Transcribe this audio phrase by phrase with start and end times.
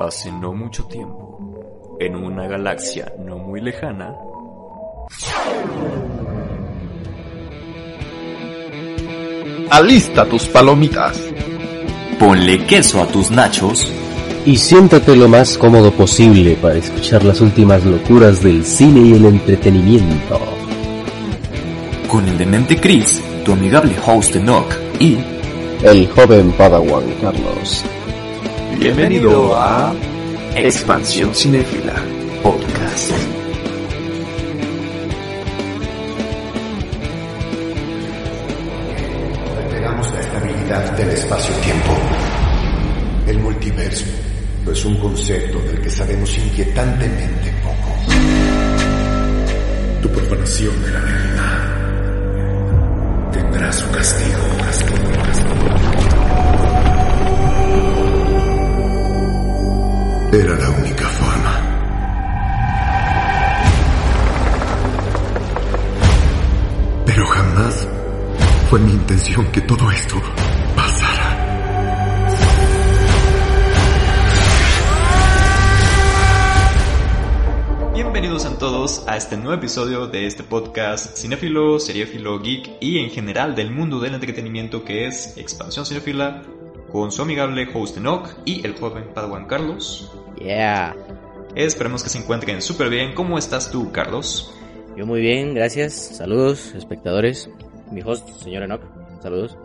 [0.00, 1.38] Hace no mucho tiempo,
[2.00, 4.16] en una galaxia no muy lejana,
[9.70, 11.20] Alista tus palomitas.
[12.18, 13.92] ponle queso a tus nachos
[14.46, 19.26] y siéntate lo más cómodo posible para escuchar las últimas locuras del cine y el
[19.26, 20.40] entretenimiento.
[22.10, 25.18] con el demente Chris, tu amigable host Enoch y
[25.82, 27.84] El joven Padawan Carlos.
[28.80, 29.94] Bienvenido a
[30.56, 32.02] Expansión Cinéfila
[32.42, 33.29] Podcast.
[70.00, 70.16] Esto
[70.74, 71.36] pasara.
[77.92, 83.10] Bienvenidos a todos a este nuevo episodio de este podcast cinéfilo, seriéfilo, geek y en
[83.10, 86.42] general del mundo del entretenimiento que es Expansión Cinéfila
[86.90, 90.10] con su amigable host Enoch y el joven Padawan Carlos.
[90.38, 90.96] Yeah.
[91.54, 93.12] Esperemos que se encuentren súper bien.
[93.14, 94.54] ¿Cómo estás tú, Carlos?
[94.96, 95.92] Yo muy bien, gracias.
[96.16, 97.50] Saludos, espectadores.
[97.92, 98.82] Mi host, señor Enoch.
[99.22, 99.58] Saludos.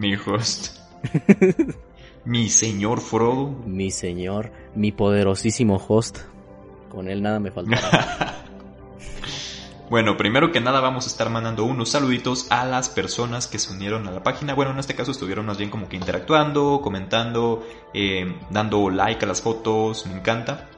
[0.00, 0.78] Mi host.
[2.24, 3.50] Mi señor Frodo.
[3.66, 6.20] Mi señor, mi poderosísimo host.
[6.88, 8.36] Con él nada me faltará.
[9.90, 13.72] Bueno, primero que nada vamos a estar mandando unos saluditos a las personas que se
[13.72, 14.54] unieron a la página.
[14.54, 19.28] Bueno, en este caso estuvieron más bien como que interactuando, comentando, eh, dando like a
[19.28, 20.68] las fotos, me encanta.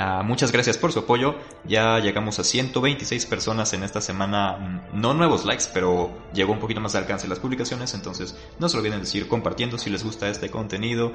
[0.00, 1.34] Ah, muchas gracias por su apoyo.
[1.64, 4.56] Ya llegamos a 126 personas en esta semana.
[4.92, 7.94] mm, No nuevos likes, pero llegó un poquito más de alcance las publicaciones.
[7.94, 11.12] Entonces no se olviden de seguir compartiendo si les gusta este contenido.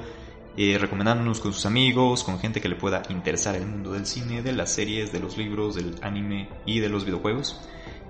[0.56, 4.40] eh, recomendándonos con sus amigos, con gente que le pueda interesar el mundo del cine,
[4.40, 7.60] de las series, de los libros, del anime y de los videojuegos.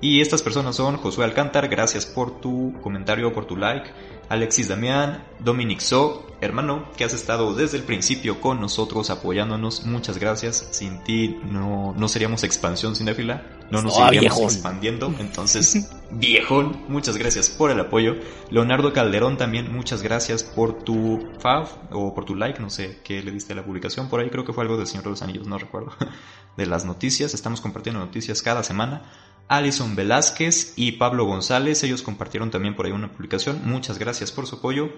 [0.03, 3.89] Y estas personas son Josué Alcántar, gracias por tu comentario, por tu like.
[4.29, 9.85] Alexis Damián, Dominic So, hermano, que has estado desde el principio con nosotros apoyándonos.
[9.87, 10.69] Muchas gracias.
[10.73, 14.45] Sin ti no, no seríamos expansión cinéfila, no nos Ah, iríamos viejón.
[14.45, 15.15] expandiendo.
[15.19, 18.17] Entonces, viejón, muchas gracias por el apoyo.
[18.51, 23.23] Leonardo Calderón también, muchas gracias por tu fav o por tu like, no sé qué
[23.23, 24.09] le diste a la publicación.
[24.09, 25.93] Por ahí creo que fue algo del Señor de los Anillos, no recuerdo.
[26.57, 29.03] De las noticias, estamos compartiendo noticias cada semana.
[29.49, 33.61] Alison Velázquez y Pablo González, ellos compartieron también por ahí una publicación.
[33.65, 34.91] Muchas gracias por su apoyo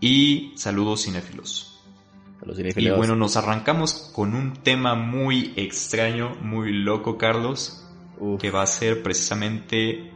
[0.00, 1.82] y saludos cinéfilos.
[2.40, 2.96] Saludos, Y cinéfilos.
[2.98, 7.86] bueno, nos arrancamos con un tema muy extraño, muy loco, Carlos,
[8.18, 8.40] Uf.
[8.40, 10.10] que va a ser precisamente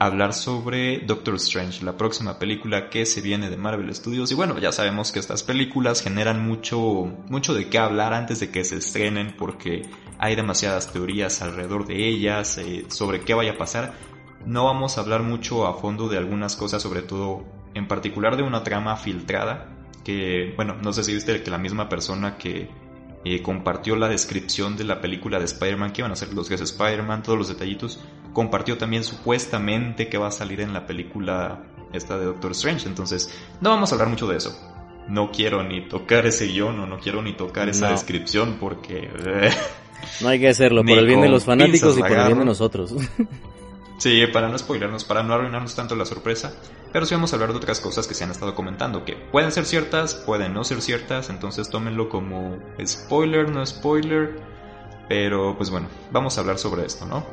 [0.00, 4.32] hablar sobre Doctor Strange, la próxima película que se viene de Marvel Studios.
[4.32, 6.80] Y bueno, ya sabemos que estas películas generan mucho,
[7.28, 9.82] mucho de qué hablar antes de que se estrenen porque
[10.18, 13.92] hay demasiadas teorías alrededor de ellas, eh, sobre qué vaya a pasar.
[14.46, 17.44] No vamos a hablar mucho a fondo de algunas cosas, sobre todo
[17.74, 19.68] en particular de una trama filtrada,
[20.02, 22.70] que bueno, no sé si viste que la misma persona que
[23.26, 26.54] eh, compartió la descripción de la película de Spider-Man, que iban a ser los que
[26.54, 28.00] es Spider-Man, todos los detallitos,
[28.32, 33.36] compartió también supuestamente que va a salir en la película esta de Doctor Strange, entonces
[33.60, 34.56] no vamos a hablar mucho de eso.
[35.08, 37.92] No quiero ni tocar ese guion o no quiero ni tocar esa No.
[37.92, 39.10] descripción porque...
[40.22, 42.44] No hay que hacerlo, por el bien de los fanáticos y por el bien de
[42.44, 42.94] nosotros.
[43.98, 46.54] Sí, para no spoilernos, para no arruinarnos tanto la sorpresa,
[46.90, 49.52] pero sí vamos a hablar de otras cosas que se han estado comentando, que pueden
[49.52, 54.40] ser ciertas, pueden no ser ciertas, entonces tómenlo como spoiler, no spoiler,
[55.06, 57.26] pero pues bueno, vamos a hablar sobre esto, ¿no?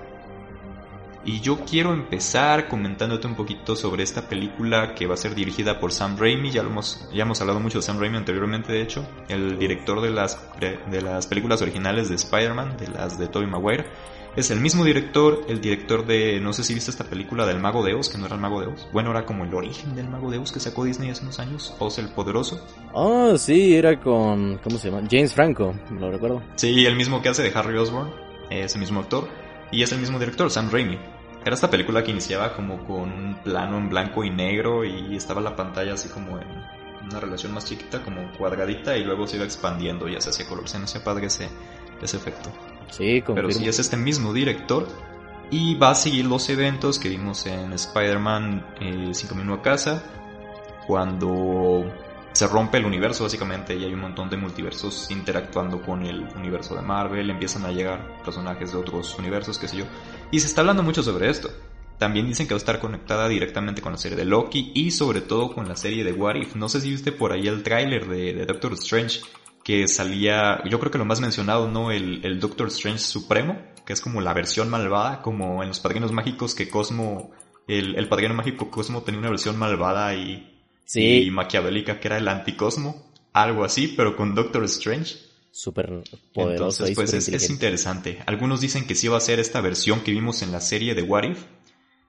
[1.27, 5.77] Y yo quiero empezar comentándote un poquito sobre esta película que va a ser dirigida
[5.77, 8.81] por Sam Raimi, ya, lo hemos, ya hemos hablado mucho de Sam Raimi anteriormente, de
[8.81, 13.45] hecho, el director de las, de las películas originales de Spider-Man, de las de Tobey
[13.45, 13.87] Maguire.
[14.37, 17.83] Es el mismo director, el director de, no sé si viste esta película del Mago
[17.83, 18.87] de Oz, que no era el Mago de Oz.
[18.93, 21.75] Bueno, era como el origen del Mago de Oz que sacó Disney hace unos años,
[21.79, 22.65] Oz el Poderoso.
[22.93, 24.59] oh, sí, era con.
[24.59, 25.05] ¿Cómo se llama?
[25.11, 26.41] James Franco, lo recuerdo.
[26.55, 28.13] Sí, el mismo que hace de Harry Osborn,
[28.49, 29.27] ese mismo actor,
[29.71, 31.16] y es el mismo director, Sam Raimi.
[31.45, 35.39] Era esta película que iniciaba como con un plano en blanco y negro y estaba
[35.39, 36.47] la pantalla así como en
[37.09, 40.47] una relación más chiquita, como cuadradita, y luego se iba expandiendo y ya se hacía
[40.47, 40.67] color.
[40.67, 41.47] Se me hacía padre ese,
[42.01, 42.49] ese efecto.
[42.89, 43.47] Sí, confirmo.
[43.47, 44.87] Pero sí es este mismo director
[45.49, 50.03] y va a seguir los eventos que vimos en Spider-Man eh, 5001 a casa
[50.85, 51.85] cuando
[52.37, 56.75] se rompe el universo básicamente y hay un montón de multiversos interactuando con el universo
[56.75, 59.85] de Marvel, empiezan a llegar personajes de otros universos, qué sé yo.
[60.29, 61.49] Y se está hablando mucho sobre esto.
[61.97, 65.21] También dicen que va a estar conectada directamente con la serie de Loki y sobre
[65.21, 66.55] todo con la serie de What If.
[66.55, 69.21] No sé si viste por ahí el tráiler de, Doctor Strange
[69.63, 71.89] que salía, yo creo que lo más mencionado, ¿no?
[71.89, 76.11] El, el Doctor Strange Supremo, que es como la versión malvada, como en los Padrinos
[76.11, 77.31] Mágicos que Cosmo,
[77.67, 80.56] el, el Padrino Mágico Cosmo tenía una versión malvada y,
[80.87, 81.23] Sí.
[81.23, 85.15] y maquiavélica que era el anticosmo, algo así, pero con Doctor Strange.
[85.51, 86.03] Súper
[86.33, 88.23] poderoso Entonces, pues es, es interesante.
[88.25, 91.01] Algunos dicen que sí va a ser esta versión que vimos en la serie de
[91.03, 91.43] What If,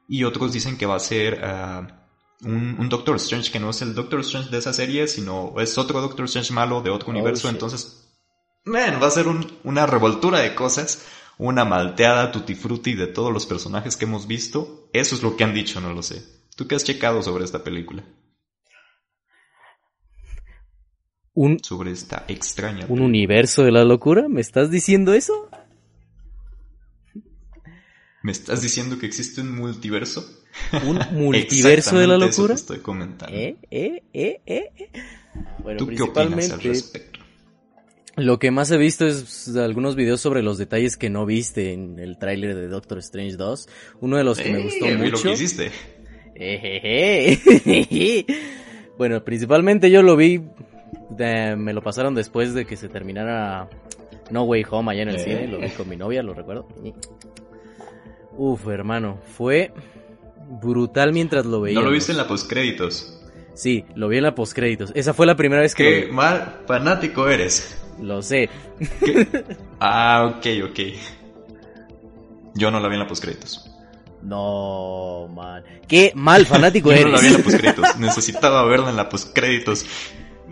[0.08, 2.06] y otros dicen que va a ser ah,
[2.42, 5.76] un, un Doctor Strange que no es el Doctor Strange de esa serie, sino es
[5.76, 7.48] otro Doctor Strange malo de otro Oh, universo.
[7.48, 7.54] shit.
[7.54, 8.08] Entonces,
[8.64, 11.04] man, va a ser un- una revoltura de cosas,
[11.38, 14.88] una malteada tutti frutti de todos los personajes que hemos visto.
[14.92, 16.22] Eso es lo que han dicho, no lo sé.
[16.56, 18.04] ¿Tú qué has checado sobre esta película?
[21.40, 24.28] ¿Un, Sobre esta extraña ¿Un universo de la locura?
[24.28, 25.48] ¿Me estás diciendo eso?
[28.22, 30.28] ¿Me estás diciendo que existe un multiverso?
[30.84, 32.54] ¿Un multiverso de la Exactamente eso locura?
[32.54, 33.36] te estoy comentando.
[33.36, 33.56] ¿Eh?
[33.70, 34.02] ¿Eh?
[34.12, 34.40] ¿Eh?
[34.46, 34.70] ¿Eh?
[34.76, 34.90] ¿Eh?
[35.62, 37.20] Bueno, ¿Tú qué opinas al respecto?
[38.16, 42.00] lo que más he visto es algunos videos sobre los detalles que no viste en
[42.00, 43.68] el tráiler de Doctor Strange 2.
[44.00, 45.22] Uno de los que me Eh, gustó vi lo mucho.
[45.22, 45.70] que hiciste.
[46.34, 48.26] Ejeje.
[48.98, 50.40] bueno, principalmente yo lo vi,
[51.10, 53.68] de- me lo pasaron después de que se terminara
[54.30, 55.24] No Way Home allá en el Eh.
[55.24, 56.68] cine, lo vi con mi novia, lo recuerdo.
[58.36, 59.72] Uf, hermano, fue
[60.62, 61.78] brutal mientras lo veía.
[61.78, 63.14] ¿No lo viste en la postcréditos?
[63.54, 64.92] Sí, lo vi en la postcréditos.
[64.94, 66.12] Esa fue la primera vez que ¿Qué lo vi.
[66.12, 67.82] mal fanático eres?
[68.00, 68.48] Lo sé.
[69.80, 70.80] Ah, ok, ok.
[72.54, 73.68] Yo no la vi en la postcréditos.
[74.22, 75.62] No, man.
[75.88, 77.44] Qué mal fanático Yo no la vi en la eres.
[77.44, 77.98] postcréditos.
[77.98, 79.84] Necesitaba verla en la postcréditos.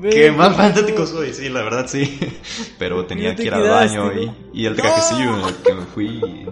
[0.02, 0.50] Qué no.
[0.52, 2.18] fanático soy, sí, la verdad sí.
[2.78, 6.46] Pero tenía que ir al baño y, y el trajecillo en el que me fui.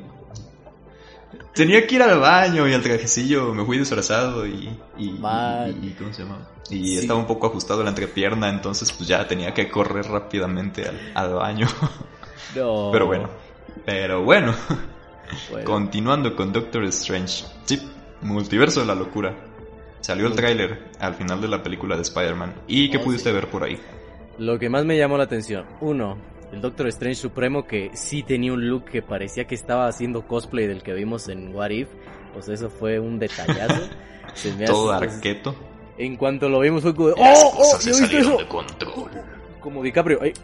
[1.55, 4.77] Tenía que ir al baño y el trajecillo me fui disfrazado y.
[4.99, 5.79] y, Man.
[5.83, 6.49] y- y- ¿Cómo se llama?
[6.71, 6.99] Y Sí.
[6.99, 11.35] estaba un poco ajustado la entrepierna, entonces pues ya tenía que correr rápidamente al, al
[11.35, 11.69] baño.
[12.57, 12.89] No.
[12.93, 13.29] Pero bueno.
[13.85, 14.55] Pero bueno.
[15.51, 15.65] Bueno.
[15.65, 17.45] Continuando con Doctor Strange.
[17.67, 17.81] Sí,
[18.23, 19.35] multiverso de la locura.
[20.05, 22.53] Salió el tráiler al final de la película de Spider-Man.
[22.69, 23.35] ¿Y qué Oh, pudiste sí.
[23.35, 23.81] ver por ahí?
[24.37, 26.19] Lo que más me llamó la atención, uno,
[26.53, 30.67] el Doctor Strange Supremo que sí tenía un look que parecía que estaba haciendo cosplay
[30.67, 31.89] del que vimos en What If.
[32.41, 33.89] Sea, eso fue un detallazo.
[34.35, 35.55] Se me Todo arqueto.
[35.97, 37.15] En cuanto lo vimos fue como ¡Oh!
[37.17, 37.57] ¡Oh!
[37.57, 38.39] cosas ¿Ya se viste salieron eso?
[38.43, 39.11] de control.
[39.61, 40.19] Como DiCaprio.
[40.21, 40.35] ay.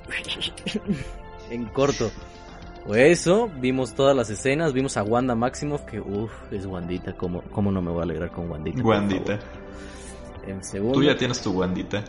[1.50, 2.10] en corto.
[2.94, 7.70] Eso, vimos todas las escenas, vimos a Wanda Maximoff, que uff, es Wandita, ¿cómo, ¿cómo
[7.70, 8.82] no me voy a alegrar con Wandita?
[8.82, 9.38] Wandita.
[9.38, 10.48] favor?
[10.48, 10.94] En segundo.
[10.98, 12.04] Tú ya tienes tu Wandita.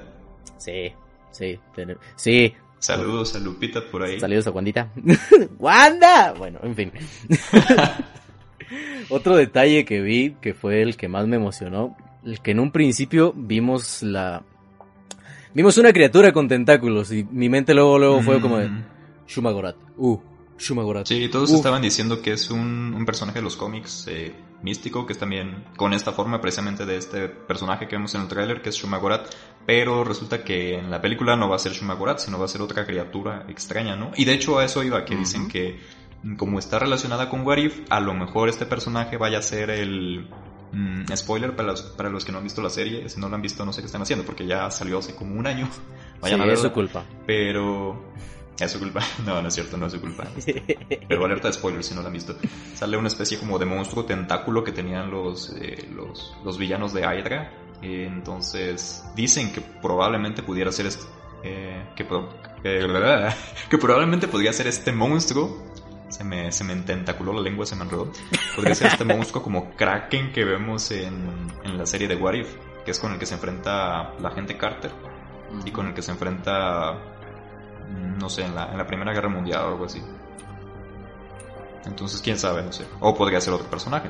[0.58, 0.92] Sí,
[1.32, 4.20] sí, ten- sí, Saludos a Lupita por ahí.
[4.20, 4.90] Saludos a Wandita.
[5.60, 6.34] ¡Wanda!
[6.36, 6.92] Bueno, en fin.
[9.10, 11.96] Otro detalle que vi, que fue el que más me emocionó,
[12.26, 14.42] el que en un principio vimos la...
[15.54, 18.70] Vimos una criatura con tentáculos y mi mente luego, luego fue como de...
[18.70, 18.84] Mm.
[19.28, 19.76] Shumagorat.
[19.98, 20.18] Uh,
[20.62, 21.08] Shumagorat.
[21.08, 21.58] Sí, todos Uf.
[21.58, 25.66] estaban diciendo que es un, un personaje de los cómics eh, místico, que es también
[25.76, 29.28] con esta forma precisamente de este personaje que vemos en el tráiler, que es Shumagorat,
[29.66, 32.62] pero resulta que en la película no va a ser Shumagorat, sino va a ser
[32.62, 34.12] otra criatura extraña, ¿no?
[34.16, 35.80] Y de hecho a eso iba, que dicen que
[36.24, 40.28] mm, como está relacionada con Warif, a lo mejor este personaje vaya a ser el...
[40.74, 43.36] mm, spoiler para los, para los que no han visto la serie, si no lo
[43.36, 45.68] han visto no sé qué están haciendo, porque ya salió hace como un año.
[46.22, 46.70] Vayan sí, a es verla.
[46.70, 47.04] su culpa.
[47.26, 48.12] Pero...
[48.60, 49.02] Es su culpa.
[49.26, 50.26] No, no es cierto, no es su culpa.
[51.08, 52.36] Pero alerta de spoilers si no la han visto.
[52.76, 57.02] Sale una especie como de monstruo tentáculo que tenían los, eh, los, los villanos de
[57.02, 57.52] Hydra.
[57.82, 61.04] Eh, entonces, dicen que probablemente pudiera ser este.
[61.44, 62.30] eh, que, pro-
[62.64, 63.30] eh,
[63.70, 65.72] que probablemente podría ser este monstruo.
[66.10, 68.12] Se me, se me tentaculó la lengua, se me enredó.
[68.56, 72.54] Podría ser este monstruo como Kraken que vemos en, en la serie de What If,
[72.86, 74.92] que es con el que se enfrenta la gente Carter
[75.66, 77.11] y con el que se enfrenta,
[78.20, 80.02] no sé, en la, en la Primera Guerra Mundial o algo así.
[81.86, 82.86] Entonces, quién sabe, no sé.
[83.00, 84.10] O podría ser otro personaje.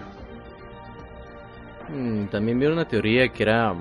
[1.89, 3.73] Mm, También vi una teoría que era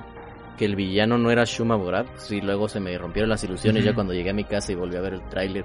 [0.56, 2.06] que el villano no era Shuma Borat.
[2.18, 4.96] Sí, luego se me rompieron las ilusiones ya cuando llegué a mi casa y volví
[4.96, 5.64] a ver el tráiler.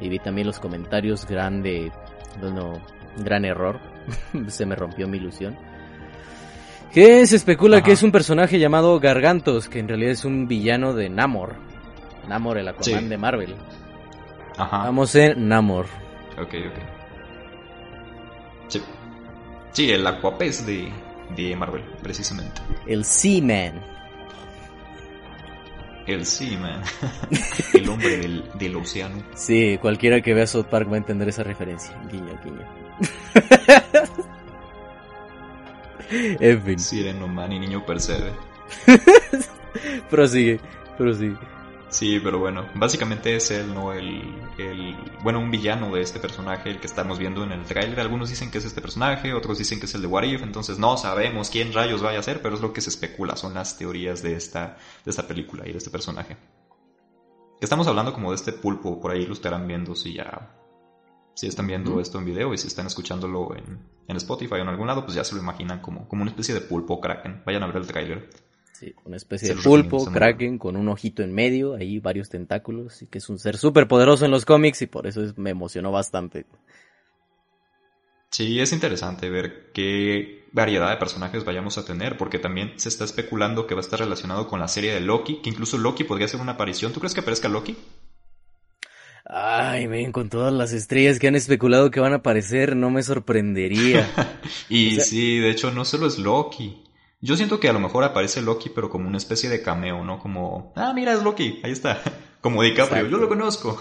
[0.00, 1.92] Y vi también los comentarios, grande,
[2.40, 2.74] bueno,
[3.18, 3.78] gran error.
[4.48, 5.56] se me rompió mi ilusión.
[6.92, 7.86] Que se especula Ajá.
[7.86, 11.56] que es un personaje llamado Gargantos, que en realidad es un villano de Namor.
[12.28, 13.08] Namor, el Aquaman Sí.
[13.08, 13.54] de Marvel.
[14.56, 14.78] Ajá.
[14.84, 15.86] Vamos en Namor.
[16.38, 16.78] Ok, ok.
[18.68, 18.82] Sí.
[19.72, 20.92] Sí, el Aquapez de,
[21.36, 22.60] de Marvel, precisamente.
[22.86, 23.80] El Seaman.
[26.06, 26.82] El Seaman.
[27.74, 29.22] el hombre del, del océano.
[29.34, 31.96] Sí, cualquiera que vea South Park va a entender esa referencia.
[32.10, 32.66] Guiño, guiño.
[36.40, 36.78] en fin.
[36.78, 38.32] Sireno Man y Niño Percebe.
[40.10, 40.60] prosigue,
[40.98, 41.36] prosigue.
[41.92, 43.92] Sí, pero bueno, básicamente es él, ¿no?
[43.92, 44.22] El,
[44.56, 48.00] el, bueno, un villano de este personaje, el que estamos viendo en el trailer.
[48.00, 50.78] Algunos dicen que es este personaje, otros dicen que es el de What If, entonces
[50.78, 53.76] no sabemos quién rayos vaya a ser, pero es lo que se especula, son las
[53.76, 56.38] teorías de esta, de esta película y de este personaje.
[57.60, 60.56] Estamos hablando como de este pulpo, por ahí lo estarán viendo si ya,
[61.34, 64.68] si están viendo esto en video y si están escuchándolo en, en Spotify o en
[64.68, 67.42] algún lado, pues ya se lo imaginan como, como una especie de pulpo kraken.
[67.44, 68.30] Vayan a ver el trailer.
[68.82, 73.06] Sí, una especie de pulpo, kraken, con un ojito en medio, ahí varios tentáculos, y
[73.06, 76.46] que es un ser súper poderoso en los cómics y por eso me emocionó bastante.
[78.30, 83.04] Sí, es interesante ver qué variedad de personajes vayamos a tener, porque también se está
[83.04, 86.26] especulando que va a estar relacionado con la serie de Loki, que incluso Loki podría
[86.26, 86.92] ser una aparición.
[86.92, 87.76] ¿Tú crees que aparezca Loki?
[89.24, 93.04] Ay, ven, con todas las estrellas que han especulado que van a aparecer, no me
[93.04, 94.10] sorprendería.
[94.68, 96.81] y sí, de hecho, no solo es Loki.
[97.24, 100.18] Yo siento que a lo mejor aparece Loki, pero como una especie de cameo, ¿no?
[100.18, 102.02] Como, ah, mira, es Loki, ahí está.
[102.42, 103.80] Como DiCaprio, yo lo conozco.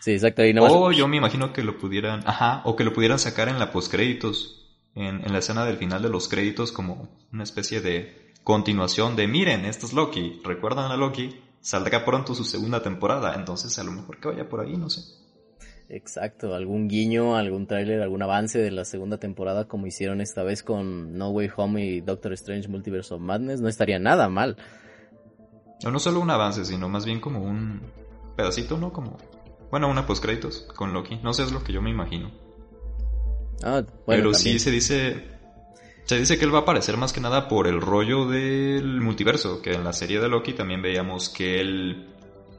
[0.00, 0.42] Sí, exacto.
[0.42, 3.60] Ahí O yo me imagino que lo pudieran, ajá, o que lo pudieran sacar en
[3.60, 4.66] la postcréditos,
[4.96, 9.28] en, en la escena del final de los créditos, como una especie de continuación de,
[9.28, 11.40] miren, esto es Loki, ¿recuerdan a Loki?
[11.60, 15.02] Saldrá pronto su segunda temporada, entonces a lo mejor que vaya por ahí, no sé.
[15.88, 20.62] Exacto, algún guiño, algún tráiler, algún avance de la segunda temporada como hicieron esta vez
[20.62, 24.56] con No Way Home y Doctor Strange Multiverse of Madness, no estaría nada mal.
[25.84, 27.82] O no solo un avance, sino más bien como un
[28.36, 28.92] pedacito, ¿no?
[28.92, 29.18] Como,
[29.70, 31.16] bueno, una postcréditos con Loki.
[31.22, 32.30] No sé, es lo que yo me imagino.
[33.62, 35.24] Ah, bueno, Pero sí se dice,
[36.04, 39.60] se dice que él va a aparecer más que nada por el rollo del multiverso,
[39.60, 42.08] que en la serie de Loki también veíamos que él,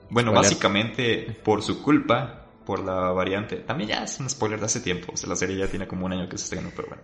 [0.10, 3.58] bueno, básicamente por su culpa, por la variante.
[3.58, 5.14] También ya es un spoiler de hace tiempo.
[5.14, 7.04] O sea, la serie ya tiene como un año que se estrenó, pero bueno.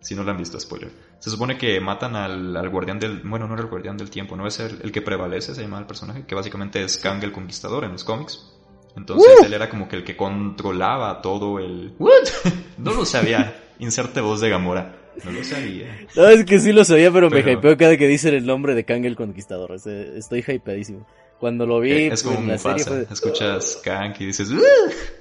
[0.00, 0.90] Si no la han visto, spoiler.
[1.18, 3.20] Se supone que matan al, al guardián del...
[3.20, 5.78] Bueno, no era el guardián del tiempo, no es el, el que prevalece, se llama
[5.78, 8.50] el personaje, que básicamente es Kang el Conquistador en los cómics.
[8.96, 11.94] Entonces él era como que el que controlaba todo el...
[11.98, 12.28] ¿What?
[12.78, 13.62] no lo sabía.
[13.78, 14.96] Inserte voz de Gamora.
[15.24, 16.06] No lo sabía.
[16.16, 18.84] No, es que sí lo sabía, pero, me hypeo cada que dicen el nombre de
[18.84, 19.72] Kang el Conquistador.
[19.72, 21.06] Estoy hypeadísimo.
[21.40, 23.06] Cuando lo vi es como en la serie fue...
[23.10, 24.60] escuchas Kang y dices ¡Ugh!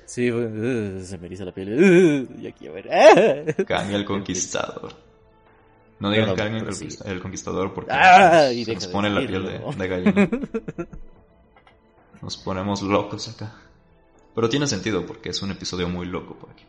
[0.06, 4.94] sí se me eriza la piel y aquí a ver Kang el conquistador.
[6.00, 6.68] No digan Kang el,
[7.06, 10.30] el, conquistador porque ah, nos, nos pone la piel de, de gallina.
[12.22, 13.54] Nos ponemos locos acá.
[14.36, 16.66] Pero tiene sentido porque es un episodio muy loco por aquí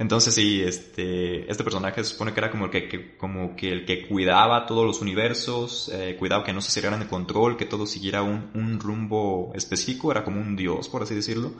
[0.00, 3.84] entonces sí, este, este personaje se supone que era como el que, como que el
[3.84, 7.86] que cuidaba todos los universos, eh, cuidaba que no se salieran de control, que todo
[7.86, 11.52] siguiera un, un rumbo específico, era como un dios, por así decirlo.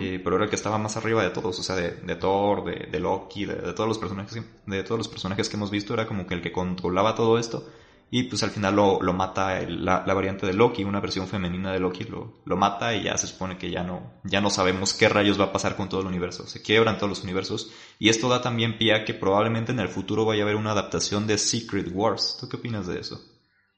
[0.00, 2.64] eh, pero era el que estaba más arriba de todos, o sea, de, de Thor,
[2.64, 5.94] de, de Loki, de, de, todos los personajes, de todos los personajes que hemos visto,
[5.94, 7.64] era como que el que controlaba todo esto.
[8.10, 11.28] Y pues al final lo, lo mata el, la, la, variante de Loki, una versión
[11.28, 14.48] femenina de Loki, lo, lo mata y ya se supone que ya no, ya no
[14.48, 16.46] sabemos qué rayos va a pasar con todo el universo.
[16.46, 17.70] Se quiebran todos los universos.
[17.98, 20.72] Y esto da también pie a que probablemente en el futuro vaya a haber una
[20.72, 22.38] adaptación de Secret Wars.
[22.40, 23.20] ¿Tú qué opinas de eso?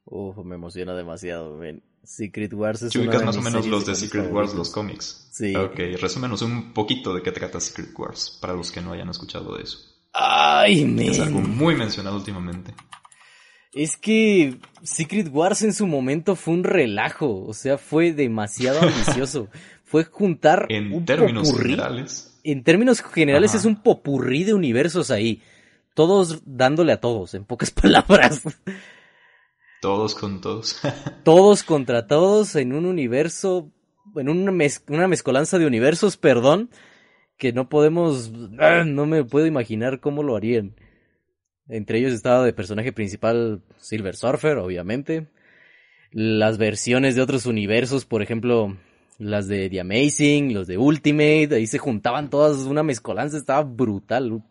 [0.05, 1.61] Uf, me emociona demasiado.
[2.03, 5.29] Secret Wars es una más o menos los de Secret Wars, los cómics.
[5.33, 5.55] Sí.
[5.55, 9.57] Ok, resúmenos un poquito de qué trata Secret Wars, para los que no hayan escuchado
[9.57, 9.79] de eso.
[10.13, 10.97] Ay.
[11.01, 12.75] Es algo muy mencionado últimamente.
[13.73, 19.49] Es que Secret Wars en su momento fue un relajo, o sea, fue demasiado ambicioso.
[19.85, 21.71] fue juntar en un términos popurrí.
[21.71, 22.41] generales.
[22.43, 23.59] En términos generales Ajá.
[23.59, 25.43] es un popurrí de universos ahí,
[25.95, 28.43] todos dándole a todos, en pocas palabras.
[29.81, 30.81] Todos con todos.
[31.25, 33.71] todos contra todos en un universo,
[34.17, 36.71] en una, mez una mezcolanza de universos, perdón,
[37.39, 40.75] que no podemos, no me puedo imaginar cómo lo harían.
[41.71, 45.29] Entre ellos estaba de personaje principal Silver Surfer, obviamente.
[46.11, 48.77] Las versiones de otros universos, por ejemplo,
[49.19, 54.43] las de The Amazing, los de Ultimate, ahí se juntaban todas, una mezcolanza, estaba brutal.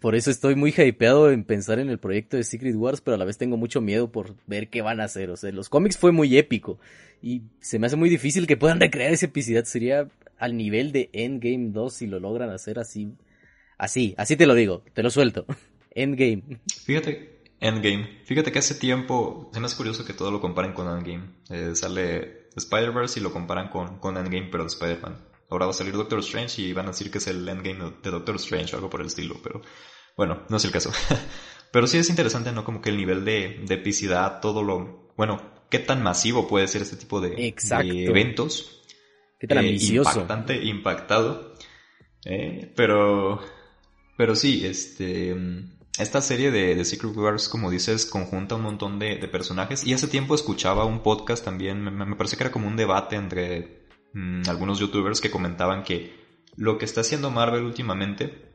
[0.00, 3.18] Por eso estoy muy hypeado en pensar en el proyecto de Secret Wars, pero a
[3.18, 5.30] la vez tengo mucho miedo por ver qué van a hacer.
[5.30, 6.78] O sea, los cómics fue muy épico
[7.20, 9.64] y se me hace muy difícil que puedan recrear esa epicidad.
[9.64, 10.08] Sería
[10.38, 13.12] al nivel de Endgame 2 si lo logran hacer así
[13.80, 15.46] Así, así te lo digo, te lo suelto.
[15.94, 16.60] Endgame.
[16.84, 18.20] Fíjate, Endgame.
[18.26, 21.30] Fíjate que hace tiempo, se me hace curioso que todo lo comparen con Endgame.
[21.48, 25.16] Eh, sale Spider-Verse y lo comparan con, con Endgame, pero de Spider-Man.
[25.48, 28.10] Ahora va a salir Doctor Strange y van a decir que es el Endgame de
[28.10, 29.62] Doctor Strange o algo por el estilo, pero
[30.16, 30.92] bueno, no es el caso.
[31.72, 32.64] pero sí es interesante, ¿no?
[32.64, 36.82] Como que el nivel de, de epicidad, todo lo, bueno, qué tan masivo puede ser
[36.82, 37.54] este tipo de,
[38.06, 38.82] eventos.
[39.40, 40.10] Qué tan Eh, ambicioso.
[40.20, 41.54] impactante, impactado.
[42.26, 43.40] Eh, pero,
[44.20, 45.34] pero sí, este,
[45.98, 49.82] esta serie de, de Secret Wars, como dices, conjunta un montón de, de personajes.
[49.86, 53.16] Y hace tiempo escuchaba un podcast también, me, me parece que era como un debate
[53.16, 56.20] entre mm, algunos youtubers que comentaban que
[56.54, 58.52] lo que está haciendo Marvel últimamente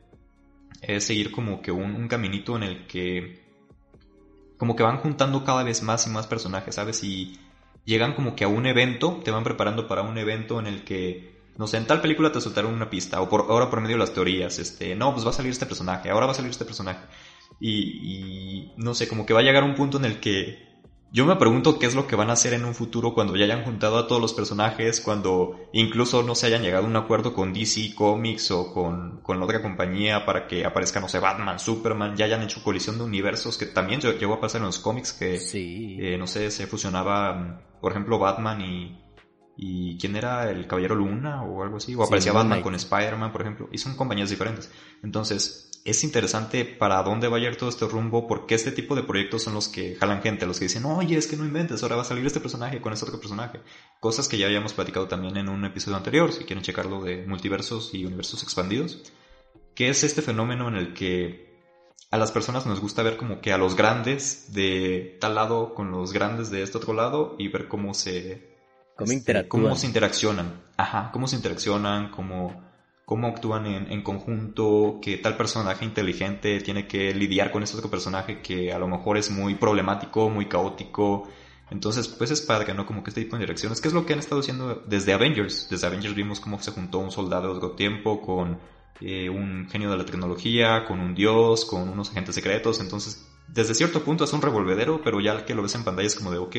[0.82, 3.44] es seguir como que un, un caminito en el que
[4.58, 7.02] como que van juntando cada vez más y más personajes, ¿sabes?
[7.02, 7.40] Y
[7.84, 11.35] llegan como que a un evento, te van preparando para un evento en el que,
[11.58, 14.00] no sé, en tal película te soltaron una pista, o por ahora por medio de
[14.00, 16.64] las teorías, este, no, pues va a salir este personaje, ahora va a salir este
[16.64, 17.06] personaje.
[17.60, 20.66] Y, y no sé, como que va a llegar un punto en el que
[21.12, 23.44] yo me pregunto qué es lo que van a hacer en un futuro cuando ya
[23.44, 27.32] hayan juntado a todos los personajes, cuando incluso no se hayan llegado a un acuerdo
[27.32, 31.58] con DC Comics o con, con la otra compañía para que aparezca, no sé, Batman,
[31.58, 34.78] Superman, ya hayan hecho colisión de universos, que también lle- llegó a pasar en los
[34.80, 35.96] cómics que, Sí.
[36.00, 39.00] eh, no sé, se fusionaba, por ejemplo, Batman y,
[39.56, 40.50] y ¿quién era?
[40.50, 41.94] ¿El Caballero Luna o algo así?
[41.94, 44.70] O aparecía Batman con Spider-Man, por ejemplo, y son compañías diferentes.
[45.02, 49.04] Entonces, es interesante para dónde va a ir todo este rumbo, porque este tipo de
[49.04, 51.96] proyectos son los que jalan gente, los que dicen, oye, es que no inventes, ahora
[51.96, 53.60] va a salir este personaje con este otro personaje.
[54.00, 57.94] Cosas que ya habíamos platicado también en un episodio anterior, si quieren checarlo de multiversos
[57.94, 59.12] y universos expandidos,
[59.74, 61.46] que es este fenómeno en el que
[62.10, 65.90] a las personas nos gusta ver como que a los grandes de tal lado con
[65.90, 68.55] los grandes de este otro lado y ver cómo se
[68.96, 69.62] Cómo este, interactúan.
[69.62, 70.52] cómo se interaccionan.
[70.76, 72.62] Ajá, cómo se interaccionan, cómo,
[73.04, 77.90] cómo actúan en, en conjunto, que tal personaje inteligente tiene que lidiar con este otro
[77.90, 81.28] personaje que a lo mejor es muy problemático, muy caótico.
[81.70, 82.86] Entonces, pues es padre, ¿no?
[82.86, 85.68] Como que este tipo de interacciones, que es lo que han estado haciendo desde Avengers.
[85.68, 88.58] Desde Avengers vimos cómo se juntó un soldado de otro tiempo con
[89.00, 92.80] eh, un genio de la tecnología, con un dios, con unos agentes secretos.
[92.80, 96.14] Entonces, desde cierto punto es un revolvedero, pero ya que lo ves en pantalla es
[96.14, 96.56] como de ok.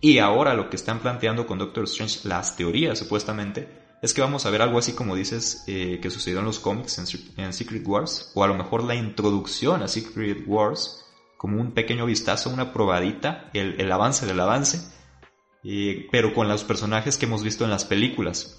[0.00, 3.68] Y ahora lo que están planteando con Doctor Strange, las teorías supuestamente,
[4.02, 6.98] es que vamos a ver algo así como dices eh, que sucedió en los cómics
[6.98, 11.04] en, Sec- en Secret Wars, o a lo mejor la introducción a Secret Wars,
[11.36, 14.80] como un pequeño vistazo, una probadita, el, el avance del avance,
[15.64, 18.56] eh, pero con los personajes que hemos visto en las películas.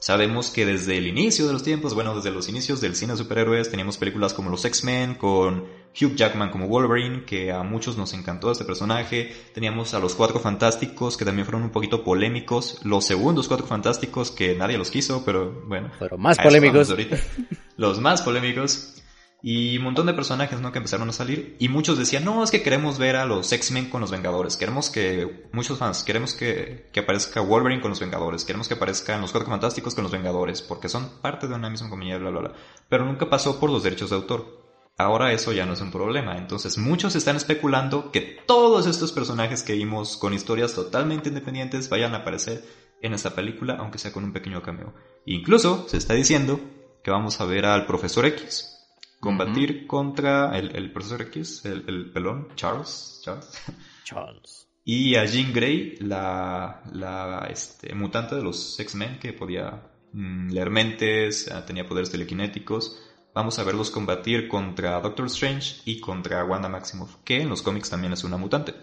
[0.00, 3.18] Sabemos que desde el inicio de los tiempos, bueno, desde los inicios del cine de
[3.18, 5.66] superhéroes, teníamos películas como los X-Men, con
[5.98, 9.34] Hugh Jackman como Wolverine, que a muchos nos encantó este personaje.
[9.54, 12.80] Teníamos a los Cuatro Fantásticos, que también fueron un poquito polémicos.
[12.84, 15.90] Los segundos Cuatro Fantásticos, que nadie los quiso, pero bueno.
[15.98, 16.90] Pero más polémicos.
[16.90, 17.16] ahorita.
[17.76, 18.94] Los más polémicos.
[19.42, 20.70] Y un montón de personajes, ¿no?
[20.70, 21.56] Que empezaron a salir.
[21.58, 24.58] Y muchos decían, no, es que queremos ver a los X-Men con los Vengadores.
[24.58, 28.44] Queremos que, muchos fans, queremos que, que aparezca Wolverine con los Vengadores.
[28.44, 30.60] Queremos que aparezcan los Cuatro Fantásticos con los Vengadores.
[30.60, 32.52] Porque son parte de una misma compañía, bla, bla, bla.
[32.90, 34.59] Pero nunca pasó por los derechos de autor.
[35.00, 36.36] Ahora eso ya no es un problema.
[36.36, 42.14] Entonces muchos están especulando que todos estos personajes que vimos con historias totalmente independientes vayan
[42.14, 42.62] a aparecer
[43.00, 44.92] en esta película, aunque sea con un pequeño cameo.
[45.24, 46.60] Incluso se está diciendo
[47.02, 48.76] que vamos a ver al Profesor X
[49.20, 53.50] combatir contra el, el Profesor X, el, el pelón, Charles, Charles,
[54.04, 54.68] Charles.
[54.84, 59.82] y a Jean Grey, la, la este, mutante de los X-Men que podía
[60.12, 62.98] mm, leer mentes, tenía poderes telequinéticos.
[63.34, 67.90] Vamos a verlos combatir contra Doctor Strange y contra Wanda Maximoff, que en los cómics
[67.90, 68.74] también es una mutante.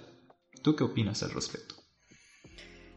[0.64, 1.76] ¿Tú qué opinas al respecto?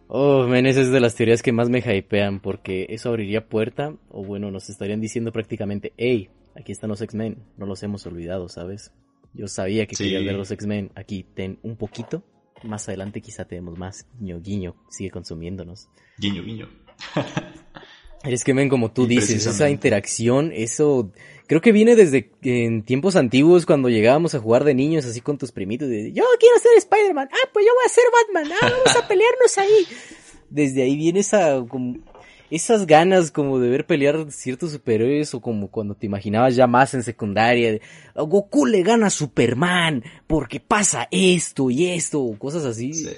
[0.07, 3.95] Oh, men, esa es de las teorías que más me hypean, porque eso abriría puerta,
[4.11, 8.49] o bueno, nos estarían diciendo prácticamente, hey, aquí están los X-Men, no los hemos olvidado,
[8.49, 8.93] ¿sabes?
[9.35, 10.05] Yo sabía que Sí.
[10.05, 12.25] querías ver los X-Men, aquí ten un poquito,
[12.65, 15.89] más adelante quizá tenemos más, guiño guiño, sigue consumiéndonos.
[16.19, 16.69] Guiño, guiño.
[18.25, 21.11] Es que, men, como tú dices, esa interacción, eso
[21.47, 25.39] creo que viene desde en tiempos antiguos cuando llegábamos a jugar de niños así con
[25.39, 25.89] tus primitos.
[25.89, 29.09] De, yo quiero ser Spider-Man, ah, pues yo voy a ser Batman, ah, vamos a
[29.09, 29.87] pelearnos ahí.
[30.51, 31.97] Desde ahí viene esa, como,
[32.51, 36.93] esas ganas como de ver pelear ciertos superhéroes o como cuando te imaginabas ya más
[36.93, 37.73] en secundaria.
[37.73, 37.81] De,
[38.15, 43.09] "A Goku le gana a Superman porque pasa esto y esto, o cosas así Sí.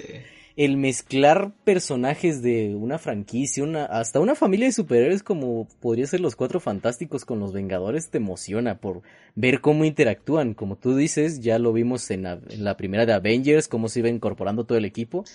[0.55, 6.19] El mezclar personajes de una franquicia, una, hasta una familia de superhéroes como podría ser
[6.19, 9.01] los Cuatro Fantásticos con los Vengadores te emociona por
[9.35, 10.53] ver cómo interactúan.
[10.53, 13.99] Como tú dices, ya lo vimos en la, en la primera de Avengers, cómo se
[13.99, 15.25] iba incorporando todo el equipo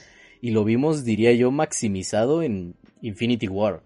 [0.40, 3.82] y lo vimos, diría yo, maximizado en Infinity War.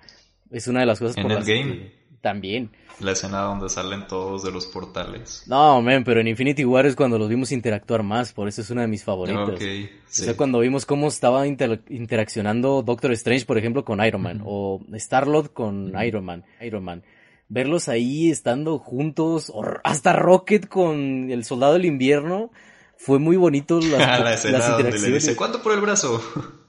[0.51, 2.71] Es una de las cosas En por las que también.
[3.01, 5.43] La escena donde salen todos de los portales.
[5.47, 8.71] No, man, pero en Infinity War es cuando los vimos interactuar más, por eso es
[8.71, 9.49] una de mis favoritas.
[9.51, 10.25] Ok, O sí.
[10.25, 14.81] sea, cuando vimos cómo estaba inter- interaccionando Doctor Strange, por ejemplo, con Iron Man, o
[14.95, 17.03] Star-Lord con Iron Man, Iron Man.
[17.49, 22.51] Verlos ahí estando juntos, o hasta Rocket con el Soldado del Invierno,
[22.97, 25.25] fue muy bonito las, la escena las donde le interacciones.
[25.25, 26.23] dice, ¿cuánto por el brazo?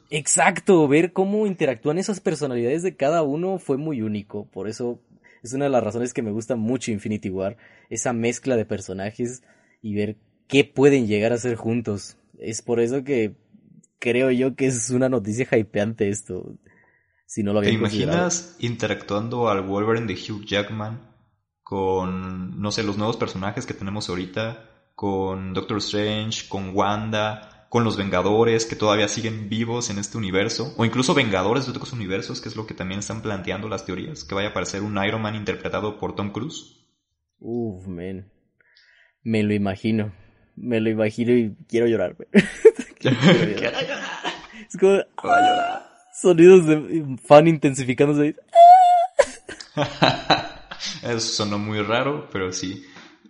[0.10, 4.46] Exacto, ver cómo interactúan esas personalidades de cada uno fue muy único.
[4.46, 5.00] Por eso
[5.44, 7.58] es una de las razones que me gusta mucho Infinity War.
[7.90, 9.44] Esa mezcla de personajes
[9.82, 12.18] y ver qué pueden llegar a ser juntos.
[12.40, 13.36] Es por eso que
[14.00, 16.56] creo yo que es una noticia hypeante esto.
[17.26, 18.20] Si no lo ¿Te había considerado.
[18.20, 21.02] imaginas interactuando al Wolverine de Hugh Jackman
[21.62, 27.84] con, no sé, los nuevos personajes que tenemos ahorita, con Doctor Strange, con Wanda, con
[27.84, 32.40] los Vengadores que todavía siguen vivos en este universo, o incluso Vengadores de otros universos,
[32.40, 35.24] que es lo que también están planteando las teorías, que vaya a aparecer un Iron
[35.24, 36.86] Man interpretado por Tom Cruise?
[37.40, 38.32] Uf, man.
[39.24, 40.14] Me lo imagino.
[40.56, 42.14] Me lo imagino y quiero llorar.
[42.14, 42.30] güey.
[43.00, 43.74] Quiero llorar.
[44.70, 45.90] es como Voy a llorar.
[46.22, 48.36] sonidos de fan intensificándose.
[51.02, 52.86] Eso sonó muy raro, pero sí.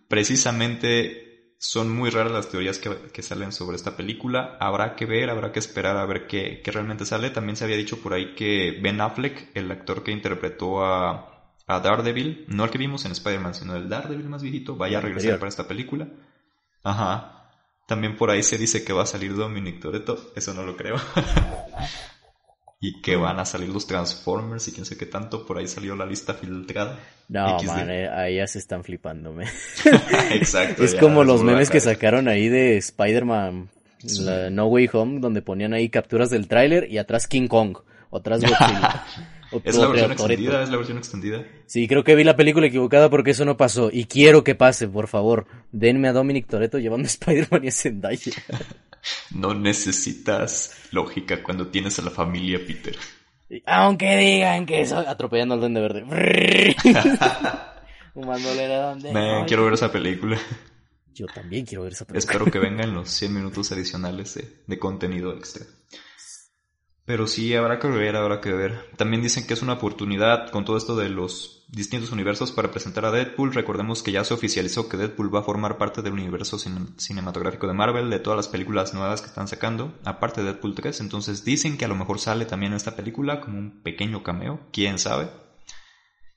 [0.10, 1.33] Precisamente
[1.64, 4.58] son muy raras las teorías que, que salen sobre esta película.
[4.60, 7.30] Habrá que ver, habrá que esperar a ver qué, qué realmente sale.
[7.30, 11.80] También se había dicho por ahí que Ben Affleck, el actor que interpretó a, a
[11.80, 15.40] Daredevil, no el que vimos en Spider-Man, sino el Daredevil más viejito, vaya a regresar
[15.40, 16.10] para esta película.
[16.84, 17.50] Ajá.
[17.88, 20.34] También por ahí se dice que va a salir Dominic Toretto.
[20.36, 20.98] Eso no lo creo.
[22.86, 25.46] y que van a salir los Transformers y quién sé qué tanto.
[25.46, 27.00] Por ahí salió la lista filtrada.
[27.30, 27.66] No, XD.
[27.68, 29.46] man, eh, ahí ya se están flipando, me.
[30.34, 30.84] Exacto.
[30.84, 33.70] Es ya, como los memes que sacaron ahí de Spider-Man,
[34.06, 34.26] Sí.
[34.52, 37.78] No Way Home, donde ponían ahí capturas del tráiler y atrás King Kong,
[38.10, 39.06] o atrás Godzilla.
[39.54, 41.46] o- Es la versión extendida, es la versión extendida.
[41.68, 43.90] Sí, creo que vi la película equivocada porque eso no pasó.
[43.94, 45.48] Y quiero que pase, por favor.
[45.72, 48.32] Denme a Dominic Toretto llevando a Spider-Man y a Zendaya.
[49.32, 52.98] No necesitas lógica cuando tienes a la familia Peter.
[53.66, 55.06] Aunque digan que soy...
[55.06, 56.06] Atropellando al Duende Verde.
[58.16, 60.38] Me quiero ver esa película.
[61.14, 62.20] Yo también quiero ver esa película.
[62.32, 65.66] Espero que vengan los 100 minutos adicionales de, de contenido extra.
[67.06, 68.90] Pero sí, habrá que ver, habrá que ver.
[68.98, 73.04] También dicen que es una oportunidad con todo esto de los distintos universos para presentar
[73.06, 73.54] a Deadpool.
[73.54, 77.68] Recordemos que ya se oficializó que Deadpool va a formar parte del universo cin- cinematográfico
[77.68, 81.02] de Marvel, de todas las películas nuevas que están sacando, aparte de Deadpool 3.
[81.02, 85.00] Entonces dicen que a lo mejor sale también esta película como un pequeño cameo, quién
[85.00, 85.30] sabe.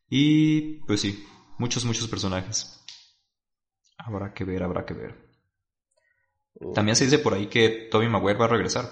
[0.09, 1.25] Y pues sí,
[1.59, 2.83] muchos, muchos personajes.
[3.99, 5.27] Habrá que ver, habrá que ver.
[6.75, 8.89] También se dice por ahí que Tobey Maguire va a regresar.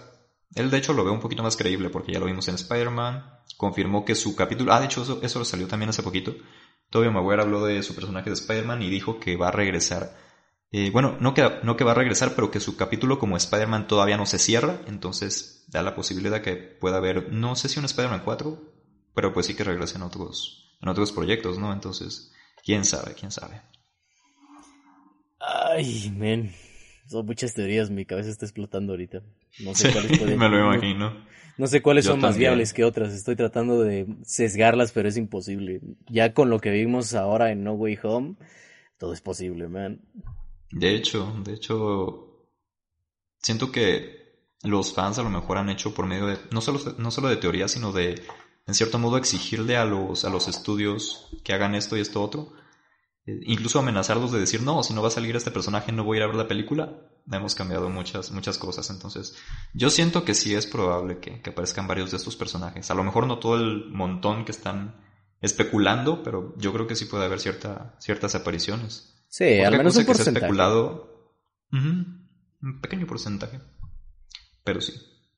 [0.55, 3.41] Él de hecho lo ve un poquito más creíble porque ya lo vimos en Spider-Man.
[3.57, 4.73] Confirmó que su capítulo...
[4.73, 6.35] Ah, de hecho eso, eso salió también hace poquito.
[6.91, 10.17] Tobey Maguire habló de su personaje de Spider-Man y dijo que va a regresar.
[10.71, 13.87] Eh, bueno, no que, no que va a regresar, pero que su capítulo como Spider-Man
[13.87, 14.81] todavía no se cierra.
[14.87, 18.75] Entonces da la posibilidad que pueda haber, no sé si un Spider-Man 4,
[19.15, 21.73] pero pues sí que regrese en otros, en otros proyectos, ¿no?
[21.73, 22.33] Entonces,
[22.65, 23.63] quién sabe, quién sabe.
[25.41, 26.55] Ay, men.
[27.09, 29.23] Son muchas teorías, mi cabeza está explotando ahorita.
[29.59, 31.25] No Sí, sé cuáles pueden- me lo no- imagino.
[31.57, 33.13] No sé cuáles Yo son más viables que otras.
[33.15, 35.81] Estoy tratando de sesgarlas, pero es imposible.
[36.09, 38.35] Ya con lo que vimos ahora en No Way Home,
[38.99, 40.01] todo es posible, man.
[40.73, 42.49] De hecho, de hecho,
[43.41, 47.13] siento que los fans a lo mejor han hecho por medio de, no solo, no
[47.13, 48.21] solo de teoría, sino de,
[48.67, 52.53] en cierto modo, exigirle a los, a los estudios que hagan esto y esto otro.
[53.27, 56.17] Eh, incluso amenazarlos de decir, no, si no va a salir este personaje no voy
[56.17, 56.99] a ir a ver la película.
[57.31, 58.91] Hemos cambiado muchas, muchas cosas.
[58.91, 59.37] Entonces,
[59.73, 62.91] yo siento que sí es probable que, que aparezcan varios de estos personajes.
[62.91, 64.97] A lo mejor no todo el montón que están
[65.41, 69.15] especulando, pero yo creo que sí puede haber cierta, ciertas apariciones.
[69.29, 70.47] Sí, Otra al menos cosa un que se ha porcentaje.
[70.47, 71.33] especulado.
[71.73, 73.61] Un pequeño porcentaje.
[74.63, 74.93] Pero sí.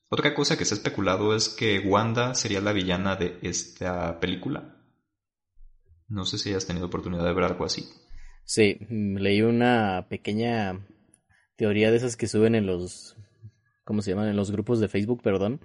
[0.09, 4.75] Otra cosa que se ha especulado es que Wanda sería la villana de esta película.
[6.07, 7.89] No sé si hayas tenido oportunidad de ver algo así.
[8.45, 10.79] Sí, mm, leí una pequeña
[11.57, 13.17] teoría de esas que suben en los,
[13.83, 14.29] ¿cómo se llaman?
[14.29, 15.59] En los grupos de Facebook, perdón,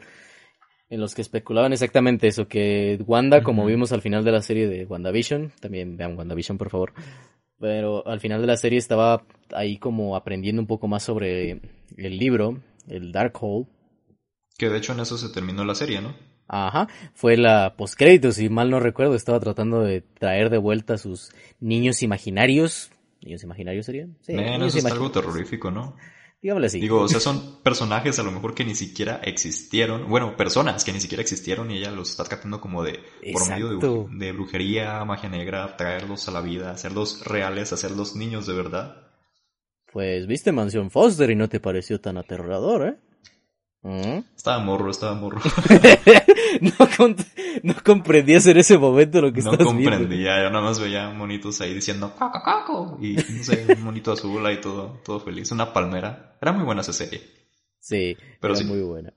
[0.91, 4.69] en los que especulaban exactamente eso, que Wanda, como vimos al final de la serie
[4.69, 6.93] de WandaVision, también vean WandaVision, por favor,
[7.59, 9.25] pero al final de la serie estaba
[9.55, 11.61] ahí como aprendiendo un poco más sobre
[11.97, 13.69] el libro, el Darkhold,
[14.59, 16.15] Que de hecho en eso se terminó la serie, ¿no?
[16.49, 20.99] Ajá, fue la postcrédito, si mal no recuerdo, estaba tratando de traer de vuelta a
[20.99, 22.91] sus niños imaginarios.
[23.23, 24.17] ¿Niños imaginarios serían?
[24.21, 25.97] Sí, Men, niños eso es algo terrorífico, ¿no?
[26.41, 26.81] Digámosle así.
[26.81, 30.09] Digo, o sea, son personajes a lo mejor que ni siquiera existieron.
[30.09, 32.99] Bueno, personas que ni siquiera existieron y ella los está tratando como de,
[33.33, 38.47] por medio de, de brujería, magia negra, traerlos a la vida, hacerlos reales, hacerlos niños
[38.47, 39.09] de verdad.
[39.93, 42.97] Pues viste Mansión Foster y no te pareció tan aterrador, ¿eh?
[43.83, 44.23] ¿Mm?
[44.37, 45.41] Estaba morro, estaba morro.
[46.61, 47.17] no, con-
[47.65, 49.91] no comprendías en ese momento lo que no estabas viendo.
[49.91, 52.99] comprendía, yo nada más veía monitos ahí diciendo caco, caco.
[53.03, 55.51] Y no sé, un monito azul ahí todo, todo feliz.
[55.51, 56.37] Una palmera.
[56.41, 57.23] Era muy buena esa serie.
[57.81, 58.69] Sí, Pero era sí.
[58.69, 59.13] muy buena.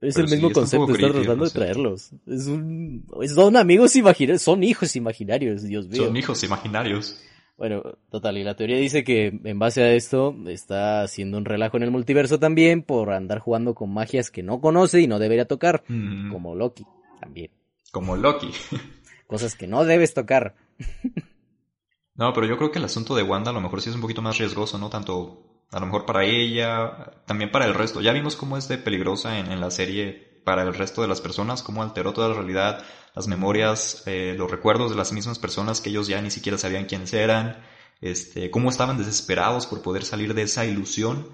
[0.00, 2.10] Es Pero el mismo concepto, poco está creepy el tratando de traerlos.
[2.26, 3.04] Es un...
[3.34, 6.04] Son amigos imaginarios, son hijos imaginarios, Dios mío.
[6.04, 7.18] Son hijos imaginarios.
[7.58, 11.76] Bueno, total, y la teoría dice que en base a esto está haciendo un relajo
[11.76, 15.44] en el multiverso también por andar jugando con magias que no conoce y no debería
[15.44, 16.86] tocar, Mm, como Loki
[17.20, 17.50] también.
[17.90, 18.52] Como Loki.
[19.26, 20.54] Cosas que no debes tocar.
[22.14, 24.02] No, pero yo creo que el asunto de Wanda a lo mejor sí es un
[24.02, 24.88] poquito más riesgoso, ¿no?
[24.88, 28.00] Tanto a lo mejor para ella, también para el resto.
[28.00, 31.20] Ya vimos cómo es de peligrosa en, en la serie para el resto de las
[31.20, 32.82] personas, cómo alteró toda la realidad,
[33.14, 36.86] las memorias, eh, los recuerdos de las mismas personas que ellos ya ni siquiera sabían
[36.86, 37.58] quiénes eran,
[38.00, 41.28] este, cómo estaban desesperados por poder salir de esa ilusión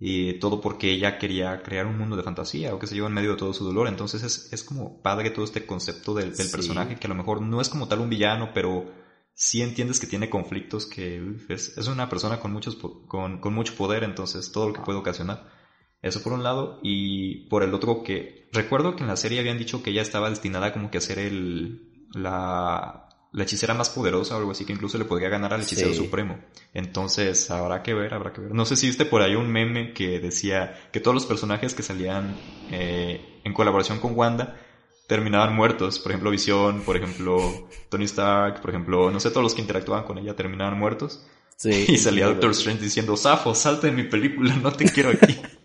[0.00, 3.14] y todo porque ella quería crear un mundo de fantasía o que se lleva en
[3.14, 3.86] medio de todo su dolor.
[3.86, 6.52] Entonces es, es como padre todo este concepto del, del Sí.
[6.52, 8.90] personaje que a lo mejor no es como tal un villano, pero
[9.34, 12.74] sí entiendes que tiene conflictos, que uf, es, es una persona con, muchos,
[13.06, 15.59] con, con mucho poder, entonces todo lo que puede ocasionar.
[16.02, 19.58] Eso por un lado, y por el otro que recuerdo que en la serie habían
[19.58, 21.82] dicho que ella estaba destinada como que a ser el,
[22.14, 25.90] la, la hechicera más poderosa o algo así, que incluso le podría ganar al hechicero
[25.90, 25.96] Sí.
[25.98, 26.38] supremo.
[26.74, 28.54] Entonces, habrá que ver, habrá que ver.
[28.54, 31.82] No sé si viste por ahí un meme que decía que todos los personajes que
[31.82, 32.34] salían
[32.70, 34.56] eh, en colaboración con Wanda
[35.06, 35.98] terminaban muertos.
[35.98, 40.04] Por ejemplo, Visión, por ejemplo, Tony Stark, por ejemplo, no sé, todos los que interactuaban
[40.04, 41.26] con ella terminaban muertos.
[41.56, 41.84] Sí.
[41.88, 45.36] Y salía Doctor Strange diciendo, Safo, salte de mi película, no te quiero aquí.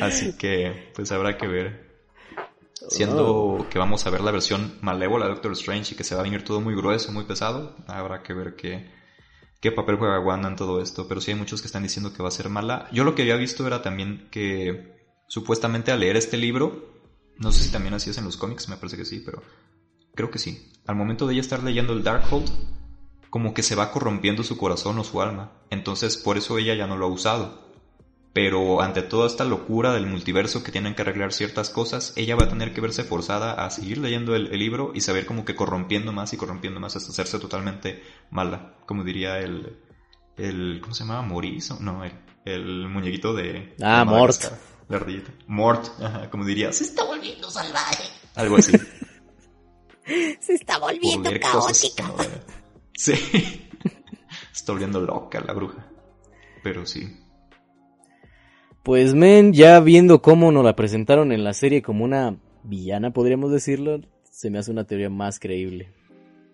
[0.00, 1.88] Así que, pues habrá que ver.
[2.88, 6.20] Siendo que vamos a ver la versión malévola de Doctor Strange y que se va
[6.20, 8.88] a venir todo muy grueso, muy pesado, habrá que ver qué,
[9.60, 11.08] qué papel juega Wanda en todo esto.
[11.08, 12.88] Pero sí hay muchos que están diciendo que va a ser mala.
[12.92, 17.02] Yo lo que había visto era también que supuestamente al leer este libro,
[17.36, 19.42] no sé si también así es en los cómics, me parece que sí, pero
[20.14, 20.72] creo que sí.
[20.86, 22.48] Al momento de ella estar leyendo el Darkhold,
[23.30, 25.52] como que se va corrompiendo su corazón o su alma.
[25.70, 27.67] Entonces por eso ella ya no lo ha usado.
[28.32, 32.44] Pero ante toda esta locura del multiverso que tienen que arreglar ciertas cosas, ella va
[32.44, 35.54] a tener que verse forzada a seguir leyendo el, el libro y saber como que
[35.54, 38.74] corrompiendo más y corrompiendo más hasta hacerse totalmente mala.
[38.86, 39.78] Como diría el...
[40.36, 41.22] el ¿Cómo se llamaba?
[41.22, 41.74] Maurice?
[41.80, 42.12] No, el,
[42.44, 43.74] el muñequito de...
[43.82, 44.42] Ah, de Mort.
[44.88, 45.32] La ardillita.
[45.46, 46.72] Mort, ajá, como diría.
[46.72, 48.04] Se está volviendo salvaje.
[48.34, 48.72] Algo así.
[50.40, 52.08] Se está volviendo cosas caótica.
[52.08, 52.42] no debe.
[52.94, 53.14] Sí.
[54.52, 55.86] Está volviendo loca la bruja.
[56.62, 57.20] Pero sí.
[58.88, 63.52] Pues men, ya viendo cómo nos la presentaron en la serie como una villana, podríamos
[63.52, 65.92] decirlo, se me hace una teoría más creíble.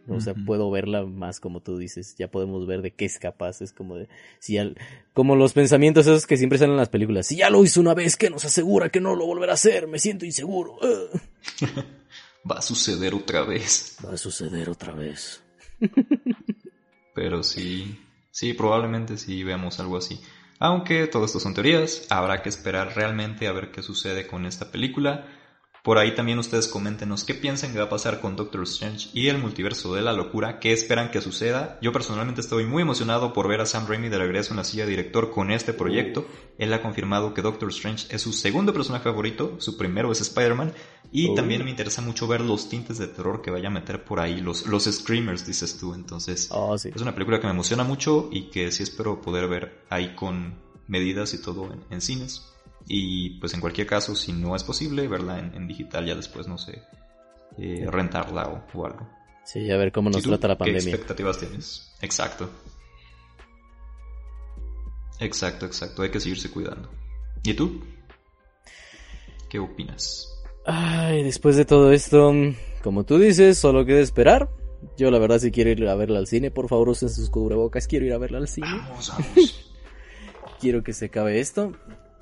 [0.08, 3.62] O sea, puedo verla más como tú dices, ya podemos ver de qué es capaz,
[3.62, 4.08] es como de,
[4.40, 4.68] si ya-
[5.12, 7.94] como los pensamientos esos que siempre salen en las películas, si ya lo hizo una
[7.94, 9.86] vez, que nos asegura que no lo volverá a hacer?
[9.86, 10.76] Me siento inseguro.
[12.50, 13.96] Va a suceder otra vez.
[14.04, 15.40] Va a suceder otra vez.
[17.14, 17.96] Pero sí.
[18.32, 20.18] Sí, probablemente sí veamos algo así.
[20.58, 24.70] Aunque todo esto son teorías, habrá que esperar realmente a ver qué sucede con esta
[24.70, 25.24] película.
[25.84, 29.28] Por ahí también ustedes coméntenos qué piensan que va a pasar con Doctor Strange y
[29.28, 31.78] el multiverso de la locura, qué esperan que suceda.
[31.82, 34.84] Yo personalmente estoy muy emocionado por ver a Sam Raimi de regreso en la silla
[34.84, 36.26] de director con este proyecto.
[36.56, 40.72] Él ha confirmado que Doctor Strange es su segundo personaje favorito, su primero es Spider-Man,
[41.12, 41.34] y Oh.
[41.34, 44.40] también me interesa mucho ver los tintes de terror que vaya a meter por ahí,
[44.40, 45.92] los, los screamers, dices tú.
[45.92, 46.92] Entonces, Oh, sí.
[46.94, 50.54] es una película que me emociona mucho y que sí espero poder ver ahí con
[50.88, 52.53] medidas y todo en, en cines.
[52.86, 56.46] Y pues en cualquier caso, si no es posible, verla en, en digital ya después,
[56.46, 56.82] no sé,
[57.58, 59.08] eh, rentarla o, o algo.
[59.44, 60.80] Sí, a ver cómo nos trata la ¿Qué pandemia.
[60.90, 61.94] expectativas tienes?
[62.00, 62.50] Exacto.
[65.20, 66.02] Exacto, exacto.
[66.02, 66.90] Hay que seguirse cuidando.
[67.42, 67.82] ¿Y tú?
[69.48, 70.30] ¿Qué opinas?
[70.66, 72.32] Ay, después de todo esto,
[72.82, 74.48] como tú dices, solo queda esperar.
[74.98, 77.86] Yo la verdad si quiero ir a verla al cine, por favor usen sus cubrebocas,
[77.86, 78.66] quiero ir a verla al cine.
[78.66, 79.70] Vamos, vamos.
[80.60, 81.72] Quiero que se acabe esto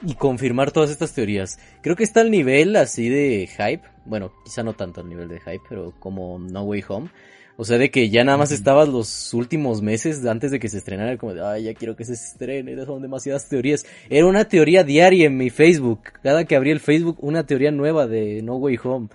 [0.06, 1.58] y confirmar todas estas teorías.
[1.82, 5.40] Creo que está al nivel así de hype, bueno, quizá no tanto al nivel de
[5.40, 7.10] hype, pero como No Way Home.
[7.56, 10.78] O sea, de que ya nada más estabas los últimos meses antes de que se
[10.78, 13.84] estrenara, como de, ay, ya quiero que se estrene, son demasiadas teorías.
[14.08, 16.00] Era una teoría diaria en mi Facebook.
[16.22, 19.08] Cada que abrí el Facebook, una teoría nueva de No Way Home.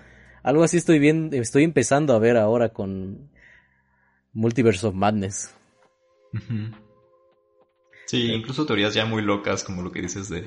[0.44, 3.32] Algo así estoy viendo, estoy empezando a ver ahora con
[4.34, 5.54] Multiverse of Madness.
[8.06, 10.46] Sí, incluso teorías ya muy locas, como lo que dices de...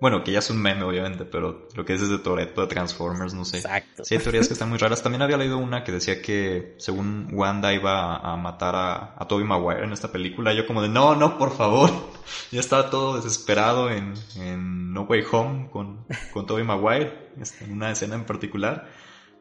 [0.00, 3.34] Bueno, que ya es un meme, obviamente, pero lo que dices de Toretto, de Transformers,
[3.34, 3.58] no sé.
[3.58, 4.02] Exacto.
[4.04, 5.02] Sí, hay teorías que están muy raras.
[5.02, 9.28] También había leído una que decía que, según Wanda, iba a, a matar a, a
[9.28, 10.54] Tobey Maguire en esta película.
[10.54, 11.90] Yo como de, no, no, por favor.
[12.50, 17.72] ya estaba todo desesperado en, en No Way Home con, con Tobey Maguire, este, en
[17.72, 18.88] una escena en particular.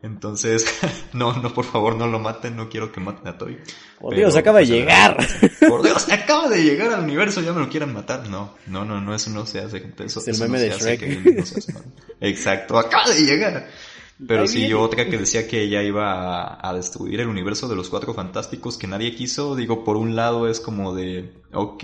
[0.01, 0.65] Entonces,
[1.13, 3.57] no, no, por favor, no lo maten, no quiero que maten a Toby.
[3.99, 5.17] Por Dios, acaba de pues, llegar.
[5.67, 8.29] Por Dios, acaba de llegar al universo, ya me lo quieren matar.
[8.29, 9.93] No, no, no, no, eso no se hace.
[9.99, 10.99] Eso, Es el eso meme no de Shrek.
[10.99, 11.73] que no hace.
[12.21, 13.67] Exacto, acaba de llegar.
[14.25, 14.73] Pero sí, viene.
[14.75, 18.77] otra que decía que ella iba a, a destruir el universo de los cuatro fantásticos
[18.77, 19.55] que nadie quiso.
[19.55, 21.83] Digo, por un lado es como de, ok,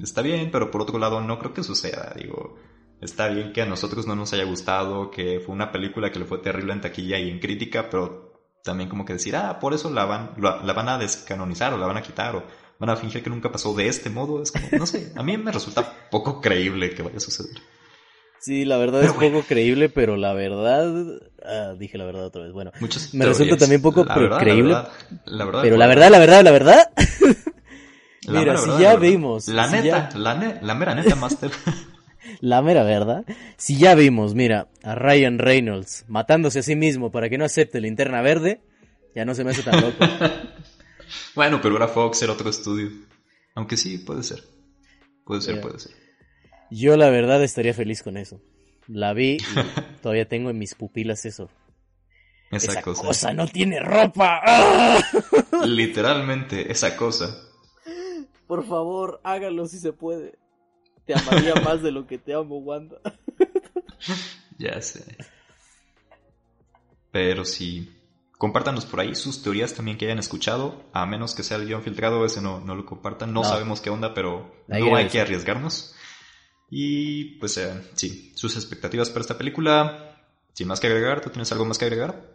[0.00, 2.14] está bien, pero por otro lado no creo que suceda.
[2.16, 2.56] Digo,
[3.02, 6.24] está bien que a nosotros no nos haya gustado, que fue una película que le
[6.24, 8.32] fue terrible en taquilla y en crítica, pero
[8.64, 11.78] también como que decir, ah, por eso la van, la, la van a descanonizar o
[11.78, 12.44] la van a quitar o
[12.78, 14.42] van a fingir que nunca pasó de este modo.
[14.42, 17.56] Es como, no sé, a mí me resulta poco creíble que vaya a suceder.
[18.40, 20.92] Sí, la verdad es poco creíble, pero la verdad...
[21.44, 22.52] ah, dije la verdad otra vez.
[22.52, 24.92] Bueno, Muchas Me resulta también poco La verdad, creíble, La verdad,
[25.26, 26.92] la verdad, pero la verdad, la verdad, la verdad...
[28.24, 31.50] La Mira, si ya vimos, La si neta, ya- la, ne- la mera neta, Master.
[32.40, 33.24] La mera verdad.
[33.56, 37.80] Si ya vimos, mira, a Ryan Reynolds matándose a sí mismo para que no acepte
[37.80, 38.60] linterna verde,
[39.14, 40.04] ya no se me hace tan loco.
[41.34, 42.90] bueno, pero era Fox, era otro estudio.
[43.54, 44.42] Aunque sí, puede ser.
[45.24, 45.92] Puede ser, puede ser.
[46.70, 48.40] Yo la verdad estaría feliz con eso.
[48.88, 49.38] La vi y
[50.02, 51.50] todavía tengo en mis pupilas eso.
[52.50, 53.02] Esa, Esa cosa.
[53.02, 54.40] cosa no tiene ropa.
[54.44, 55.00] ¡Ah!
[55.66, 57.34] Literalmente, esa cosa.
[58.46, 60.38] Por favor, hágalo si se puede.
[61.06, 62.96] Te amaría más de lo que te amo, Wanda.
[64.58, 65.16] Ya sé.
[67.10, 67.92] Pero sí.
[68.38, 70.84] Compártanos por ahí sus teorías también que hayan escuchado.
[70.92, 73.32] A menos que sea el guion filtrado, ese no, no lo compartan.
[73.32, 73.48] No, No.
[73.48, 75.94] sabemos qué onda, pero Ahí no hay que arriesgarnos.
[76.70, 80.16] Y pues eh, sí, sus expectativas para esta película.
[80.54, 82.30] Sin más que agregar, ¿tú tienes algo más que agregar?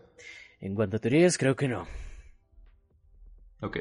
[0.60, 1.88] En cuanto a teorías, creo que no.
[3.62, 3.78] Ok,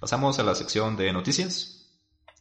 [0.00, 1.73] pasamos a la sección de noticias.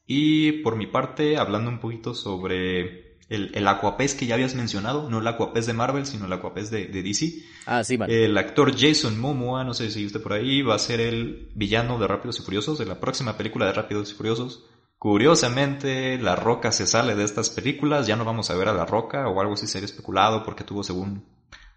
[0.05, 5.09] Y por mi parte, hablando un poquito sobre el, el Aquapés que ya habías mencionado,
[5.09, 7.33] no el Aquapés de Marvel, sino el Aquapés de, de DC.
[7.65, 8.25] Ah, sí, vale.
[8.25, 11.97] El actor Jason Momoa, no sé si viste por ahí, va a ser el villano
[11.99, 14.65] de Rápidos y Furiosos, de la próxima película de Rápidos y Furiosos.
[14.97, 18.85] Curiosamente, La Roca se sale de estas películas, ya no vamos a ver a La
[18.85, 21.25] Roca o algo así se había especulado porque tuvo según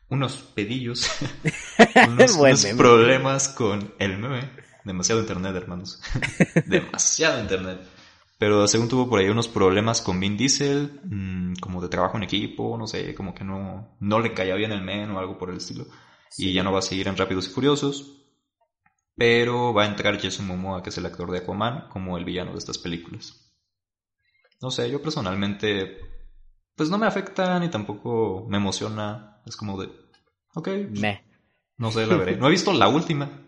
[0.08, 1.10] unos pedillos,
[2.08, 4.50] unos, unos problemas con el meme.
[4.84, 6.00] Demasiado internet, hermanos.
[6.66, 7.80] Demasiado internet.
[8.38, 12.24] Pero según tuvo por ahí unos problemas con Vin Diesel, mm, como de trabajo en
[12.24, 15.50] equipo, no sé, como que no, no le caía bien el men o algo por
[15.50, 15.86] el estilo.
[16.36, 18.24] Y ya no va a seguir en Rápidos y Furiosos.
[19.16, 22.52] Pero va a entrar Jason Momoa, que es el actor de Aquaman, como el villano
[22.52, 23.54] de estas películas.
[24.60, 25.98] No sé, yo personalmente,
[26.74, 29.40] pues no me afecta ni tampoco me emociona.
[29.46, 29.88] Es como de,
[30.54, 31.24] ok, Meh.
[31.78, 32.36] no sé, la veré.
[32.36, 33.45] No he visto la última.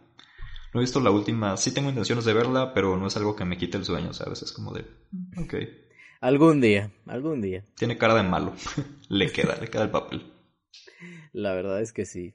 [0.79, 1.57] No he visto la última.
[1.57, 4.43] Sí tengo intenciones de verla, pero no es algo que me quite el sueño, ¿sabes?
[4.43, 4.83] Es como de,
[5.37, 5.55] ok.
[6.21, 7.65] Algún día, algún día.
[7.75, 8.53] Tiene cara de malo.
[9.09, 10.23] le queda, le queda el papel.
[11.33, 12.33] La verdad es que sí.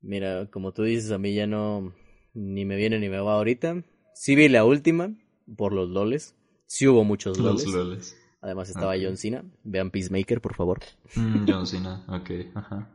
[0.00, 1.94] Mira, como tú dices, a mí ya no
[2.34, 3.84] ni me viene ni me va ahorita.
[4.16, 5.14] Sí vi la última
[5.56, 6.34] por los loles.
[6.66, 7.66] Sí hubo muchos loles.
[7.66, 8.20] Los loles.
[8.40, 9.00] Además estaba Ok.
[9.00, 9.44] John Cena.
[9.62, 10.80] Vean Peacemaker, por favor.
[11.14, 12.90] Mm, John Cena, ok, ajá.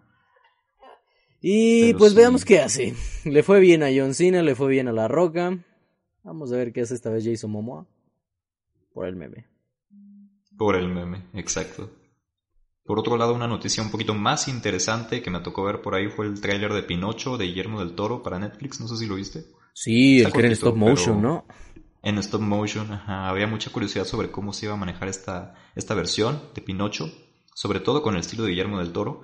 [1.42, 2.18] Y Pero pues sí.
[2.18, 2.94] veamos qué hace.
[3.26, 5.58] Le fue bien a John Cena, le fue bien a La Roca.
[6.24, 7.86] Vamos a ver qué hace esta vez Jason Momoa.
[8.94, 9.46] Por el meme.
[10.58, 11.90] Por el meme, exacto.
[12.84, 16.10] Por otro lado, una noticia un poquito más interesante que me tocó ver por ahí
[16.10, 19.16] fue el tráiler de Pinocho de Guillermo del Toro para Netflix, no sé si lo
[19.16, 19.46] viste.
[19.74, 21.46] Sí, Está el que era en stop motion, ¿no?
[22.02, 25.94] En stop motion, ajá, había mucha curiosidad sobre cómo se iba a manejar esta, esta
[25.94, 27.12] versión de Pinocho,
[27.54, 29.22] sobre todo con el estilo de Guillermo del Toro.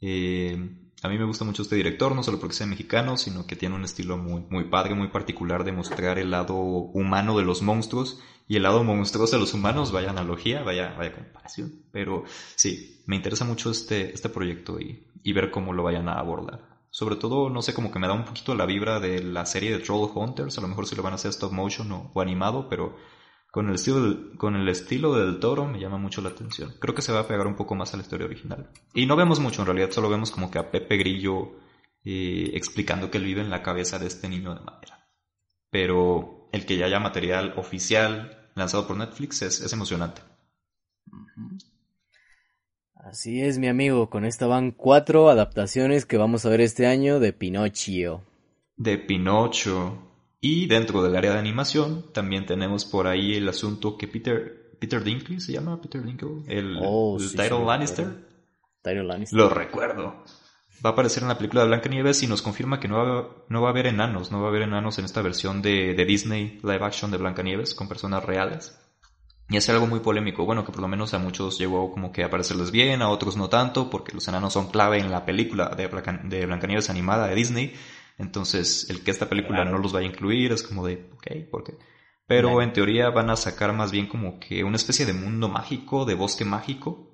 [0.00, 3.56] Eh, a mí me gusta mucho este director, no solo porque sea mexicano, sino que
[3.56, 7.62] tiene un estilo muy, muy padre, muy particular de mostrar el lado humano de los
[7.62, 11.82] monstruos y el lado monstruoso de los humanos, vaya analogía, vaya, vaya comparación.
[11.92, 12.24] Pero
[12.56, 16.78] sí, me interesa mucho este, este proyecto y, y ver cómo lo vayan a abordar.
[16.90, 19.70] Sobre todo, no sé, como que me da un poquito la vibra de la serie
[19.70, 22.20] de Troll Hunters, a lo mejor si lo van a hacer stop motion o, o
[22.20, 22.96] animado, pero
[23.50, 26.74] con el, estilo del, con el estilo del toro me llama mucho la atención.
[26.78, 28.70] Creo que se va a pegar un poco más a la historia original.
[28.94, 31.56] Y no vemos mucho, en realidad solo vemos como que a Pepe Grillo
[32.04, 35.08] eh, explicando que él vive en la cabeza de este niño de madera.
[35.70, 40.22] Pero el que ya haya material oficial lanzado por Netflix es, es emocionante.
[42.94, 44.10] Así es, mi amigo.
[44.10, 48.24] Con esta van cuatro adaptaciones que vamos a ver este año de Pinocchio.
[48.76, 50.07] de Pinocho.
[50.40, 55.02] Y dentro del área de animación también tenemos por ahí el asunto que Peter, Peter
[55.02, 58.06] Dinkley se llama, Peter Dinkley, el, Oh, el sí, sí, Tyrion lo Lannister.
[58.06, 59.38] Lannister.
[59.38, 60.24] Lo recuerdo.
[60.84, 63.62] Va a aparecer en la película de Blancanieves y nos confirma que no va, no
[63.62, 66.60] va a haber enanos, no va a haber enanos en esta versión de, de Disney
[66.62, 68.78] live action de Blancanieves con personas reales.
[69.50, 70.44] y hacer algo muy polémico.
[70.44, 73.36] Bueno, que por lo menos a muchos llegó como que a parecerles bien, a otros
[73.36, 77.26] no tanto, porque los enanos son clave en la película de, Blanca- de Blancanieves animada
[77.26, 77.74] de Disney.
[78.18, 81.64] Entonces, el que esta película no los vaya a incluir es como de, ok, ¿por
[81.64, 81.74] qué?
[82.26, 82.62] Pero Claro.
[82.62, 86.14] en teoría van a sacar más bien como que una especie de mundo mágico, de
[86.14, 87.08] bosque mágico.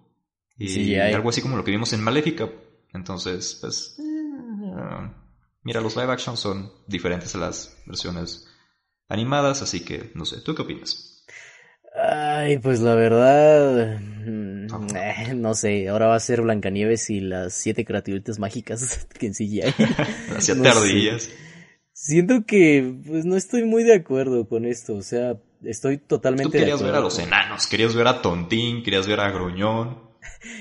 [0.58, 2.48] Y Sí, algo así como lo que vimos en Maléfica.
[2.92, 3.96] Entonces, pues...
[3.98, 5.10] eh,
[5.62, 8.48] mira, los live action son diferentes a las versiones
[9.08, 11.24] animadas, así que no sé, ¿tú qué opinas?
[11.96, 13.98] Ay, pues la verdad,
[14.96, 19.32] eh, no sé, ahora va a ser Blancanieves y las siete criaturitas mágicas que en
[19.34, 19.60] CGI.
[20.32, 20.78] Las siete No sé.
[20.78, 21.30] ardillas.
[21.92, 26.58] Siento que, pues no estoy muy de acuerdo con esto, o sea, estoy Tú totalmente
[26.58, 30.02] de querías ver a los con- enanos, querías ver a Tontín, querías ver a Gruñón.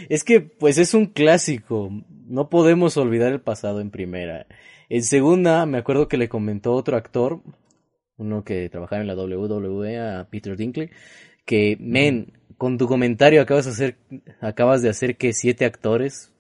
[0.10, 1.90] Es que, pues es un clásico.
[2.28, 4.46] No podemos olvidar el pasado en primera.
[4.90, 7.42] En segunda, me acuerdo que le comentó otro actor,
[8.18, 10.90] uno que trabajaba en la WWE, a Peter Dinkley,
[11.46, 12.34] que, men,
[12.64, 13.98] con tu comentario acabas de hacer,
[14.40, 16.32] acabas de hacer que siete actores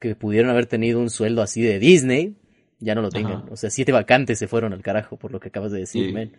[0.00, 2.36] que pudieron haber tenido un sueldo así de Disney,
[2.80, 3.42] ya no lo tengan.
[3.42, 3.48] Ajá.
[3.48, 6.12] O sea, siete vacantes se fueron al carajo por lo que acabas de decir, Sí.
[6.12, 6.36] men.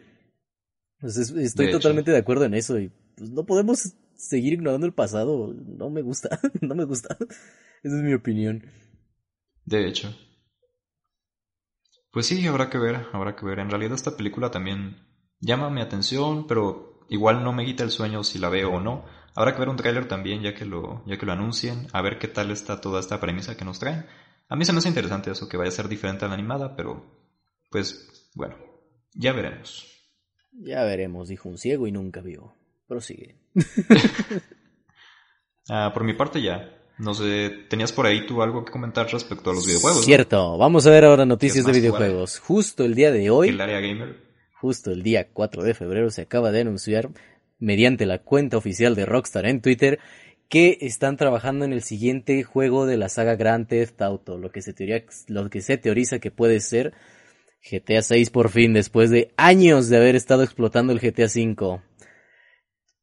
[0.97, 1.80] Entonces, estoy De hecho.
[1.80, 5.53] totalmente de acuerdo en eso y pues, no podemos seguir ignorando el pasado.
[5.53, 7.15] No me gusta, no me gusta.
[7.82, 8.65] Esa es mi opinión.
[9.63, 10.13] De hecho.
[12.11, 13.59] Pues sí, habrá que ver, habrá que ver.
[13.59, 14.97] En realidad esta película también
[15.39, 19.05] llama mi atención, pero igual no me quita el sueño si la veo o no.
[19.36, 22.18] Habrá que ver un tráiler también ya que lo, ya que lo anuncien, a ver
[22.18, 24.05] qué tal está toda esta premisa que nos traen.
[24.49, 26.76] A mí se me hace interesante eso, que vaya a ser diferente a la animada,
[26.76, 27.05] pero
[27.70, 28.55] pues bueno,
[29.14, 29.88] ya veremos.
[30.51, 32.55] Ya veremos, dijo un ciego y nunca vio.
[32.88, 33.39] Prosigue.
[35.70, 36.78] Ah, por mi parte ya.
[36.97, 40.01] No sé, ¿tenías por ahí tú algo que comentar respecto a los videojuegos?
[40.01, 40.05] no?
[40.05, 42.39] Cierto, vamos a ver ahora noticias de videojuegos.
[42.39, 44.32] Justo el día de hoy, El área gamer.
[44.64, 47.09] Justo el día 4 de febrero, se acaba de anunciar,
[47.59, 49.99] mediante la cuenta oficial de Rockstar en Twitter,
[50.47, 54.61] que están trabajando en el siguiente juego de la saga Grand Theft Auto, lo que
[54.61, 54.72] se,
[55.78, 56.93] teoriza que puede ser
[57.70, 61.84] GTA 6 por fin, después de años de haber estado explotando el GTA 5.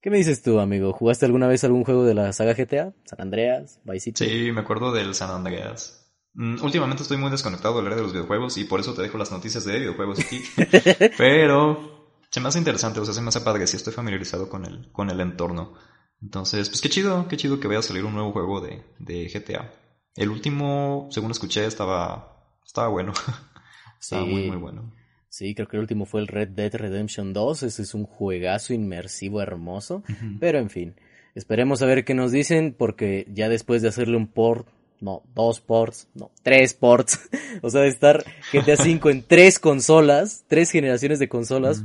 [0.01, 0.95] ¿Qué me dices tú, amigo?
[0.95, 2.95] ¿Jugaste alguna vez algún juego de la saga GTA?
[3.05, 4.25] San Andreas, Vice City.
[4.25, 6.00] Sí, me acuerdo del San Andreas.
[6.35, 9.19] Mm, Últimamente estoy muy desconectado del área de los videojuegos y por eso te dejo
[9.19, 10.43] las noticias de videojuegos aquí.
[11.19, 14.65] Pero se me hace interesante, o sea, se me hace padre, sí estoy familiarizado con
[14.65, 15.75] el, con el entorno.
[16.23, 19.29] Entonces, pues qué chido, qué chido que vaya a salir un nuevo juego de, de
[19.29, 19.73] GTA.
[20.17, 23.13] El último, según escuché, estaba, estaba bueno.
[24.01, 24.29] estaba Sí.
[24.31, 24.93] muy, muy bueno.
[25.29, 27.63] Sí, creo que el último fue el Red Dead Redemption 2.
[27.63, 30.03] Ese es un juegazo inmersivo hermoso.
[30.41, 30.97] Pero en fin,
[31.37, 34.67] esperemos a ver qué nos dicen porque ya después de hacerle un port,
[35.01, 37.29] no, dos ports, no, tres ports,
[37.63, 41.83] o sea, de estar GTA V en tres consolas, tres generaciones de consolas,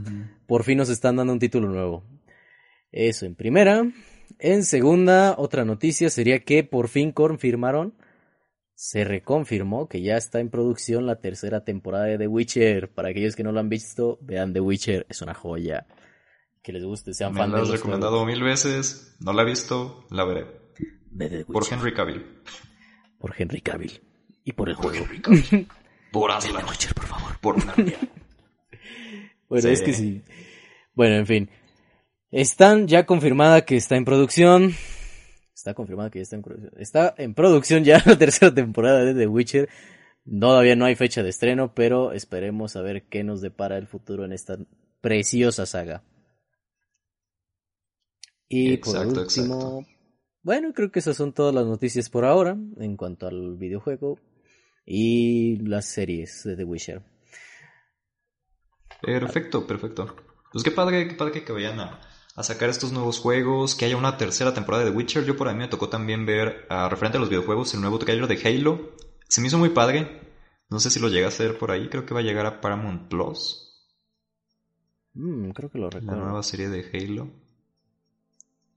[0.47, 2.03] por fin nos están dando un título nuevo.
[2.91, 3.83] Eso en primera.
[4.39, 7.93] En segunda, otra noticia sería que por fin confirmaron,
[8.75, 12.89] se reconfirmó que ya está en producción la tercera temporada de The Witcher.
[12.93, 15.87] Para aquellos que no lo han visto, vean The Witcher, es una joya.
[16.61, 20.05] Que les guste, sean Me fan la has recomendado mil veces, no la he visto,
[20.09, 20.65] la veré.
[21.47, 21.63] Por.
[21.71, 22.25] Henry Cavill.
[23.25, 23.99] Por Henry Cavill.
[24.43, 25.03] Y por el juego.
[26.11, 26.63] Por Aslan.
[26.63, 27.39] por favor.
[27.41, 27.97] Por Narnia.
[29.49, 29.73] Bueno, Sí.
[29.73, 30.21] es que sí.
[30.93, 31.49] Bueno, en fin.
[32.29, 34.75] Están ya confirmada que está en producción.
[35.55, 36.73] Está confirmada que ya está en producción.
[36.77, 39.69] Está en producción ya la tercera temporada de The Witcher.
[40.39, 44.23] Todavía no hay fecha de estreno, pero esperemos a ver qué nos depara el futuro
[44.23, 44.59] en esta
[45.01, 46.03] preciosa saga.
[48.47, 49.94] Y por Exacto, último, exacto.
[50.45, 54.19] Bueno, creo que esas son todas las noticias por ahora en cuanto al videojuego
[54.85, 57.03] y las series de The Witcher.
[59.01, 60.15] Perfecto, perfecto.
[60.51, 62.01] Pues qué padre, qué padre que vayan a,
[62.35, 65.25] a sacar estos nuevos juegos, que haya una tercera temporada de Witcher.
[65.25, 68.27] Yo por ahí me tocó también ver, ah, referente a los videojuegos, el nuevo trailer
[68.27, 68.95] de Halo.
[69.27, 70.21] Se me hizo muy padre.
[70.69, 72.61] No sé si lo llega a hacer por ahí, creo que va a llegar a
[72.61, 73.61] Paramount Plus,
[75.15, 76.15] Mm, creo que lo la recuerdo.
[76.15, 77.29] nueva serie de Halo.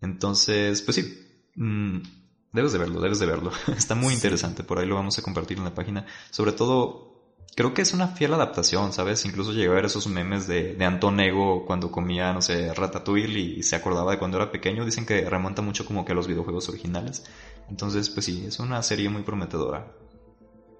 [0.00, 1.27] Entonces, pues sí,
[1.58, 2.02] mm,
[2.52, 3.50] debes de verlo, debes de verlo.
[3.76, 6.06] Está muy interesante, por ahí lo vamos a compartir en la página.
[6.30, 7.08] Sobre todo,
[7.54, 9.24] creo que es una fiel adaptación, ¿sabes?
[9.24, 13.38] Incluso llegué a ver esos memes de, de Anton Ego cuando comía, no sé, ratatouille
[13.38, 14.84] y se acordaba de cuando era pequeño.
[14.84, 17.24] Dicen que remonta mucho como que a los videojuegos originales.
[17.68, 19.92] Entonces, pues sí, es una serie muy prometedora.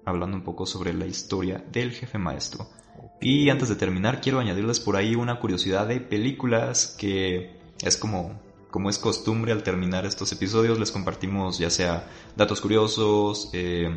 [0.05, 2.67] Hablando un poco sobre la historia del jefe maestro.
[3.21, 8.39] Y antes de terminar, quiero añadirles por ahí una curiosidad de películas que es como,
[8.71, 13.89] como es costumbre al terminar estos episodios, les compartimos ya sea datos curiosos, eh,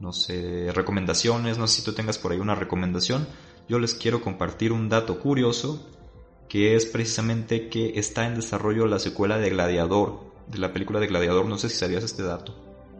[0.00, 3.26] no sé, recomendaciones, no sé si tú tengas por ahí una recomendación.
[3.68, 5.86] Yo les quiero compartir un dato curioso
[6.48, 11.06] que es precisamente que está en desarrollo la secuela de Gladiador, de la película de
[11.06, 11.46] Gladiador.
[11.46, 12.54] No sé si sabías este dato.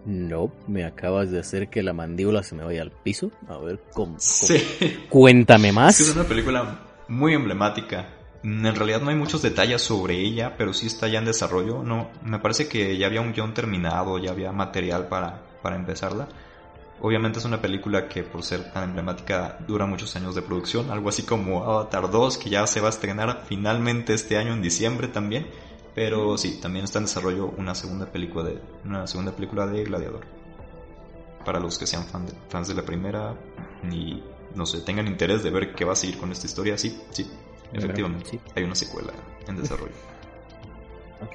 [0.04, 3.30] No, me acabas de hacer que la mandíbula se me vaya al piso.
[3.48, 4.12] A ver, ¿cómo?
[4.12, 4.16] cómo?
[4.18, 4.62] Sí.
[5.08, 5.98] Cuéntame más.
[5.98, 8.17] es una película muy emblemática.
[8.42, 11.82] En realidad no hay muchos detalles sobre ella, pero sí está ya en desarrollo.
[11.82, 16.28] No, me parece que ya había un guion terminado, ya había material para, para empezarla.
[17.00, 21.08] Obviamente es una película que por ser tan emblemática dura muchos años de producción, algo
[21.08, 25.08] así como Avatar 2, que ya se va a estrenar finalmente este año en diciembre
[25.08, 25.46] también.
[25.94, 30.24] Pero sí, también está en desarrollo una segunda película de, una segunda película de Gladiador.
[31.44, 33.34] Para los que sean fan de- fans de la primera
[33.90, 34.22] y
[34.54, 37.30] no sé, tengan interés de ver qué va a seguir con esta historia, sí, sí,
[37.72, 38.30] efectivamente.
[38.30, 38.40] Sí.
[38.56, 39.12] Hay una secuela
[39.46, 39.92] en desarrollo.
[41.20, 41.34] Ok.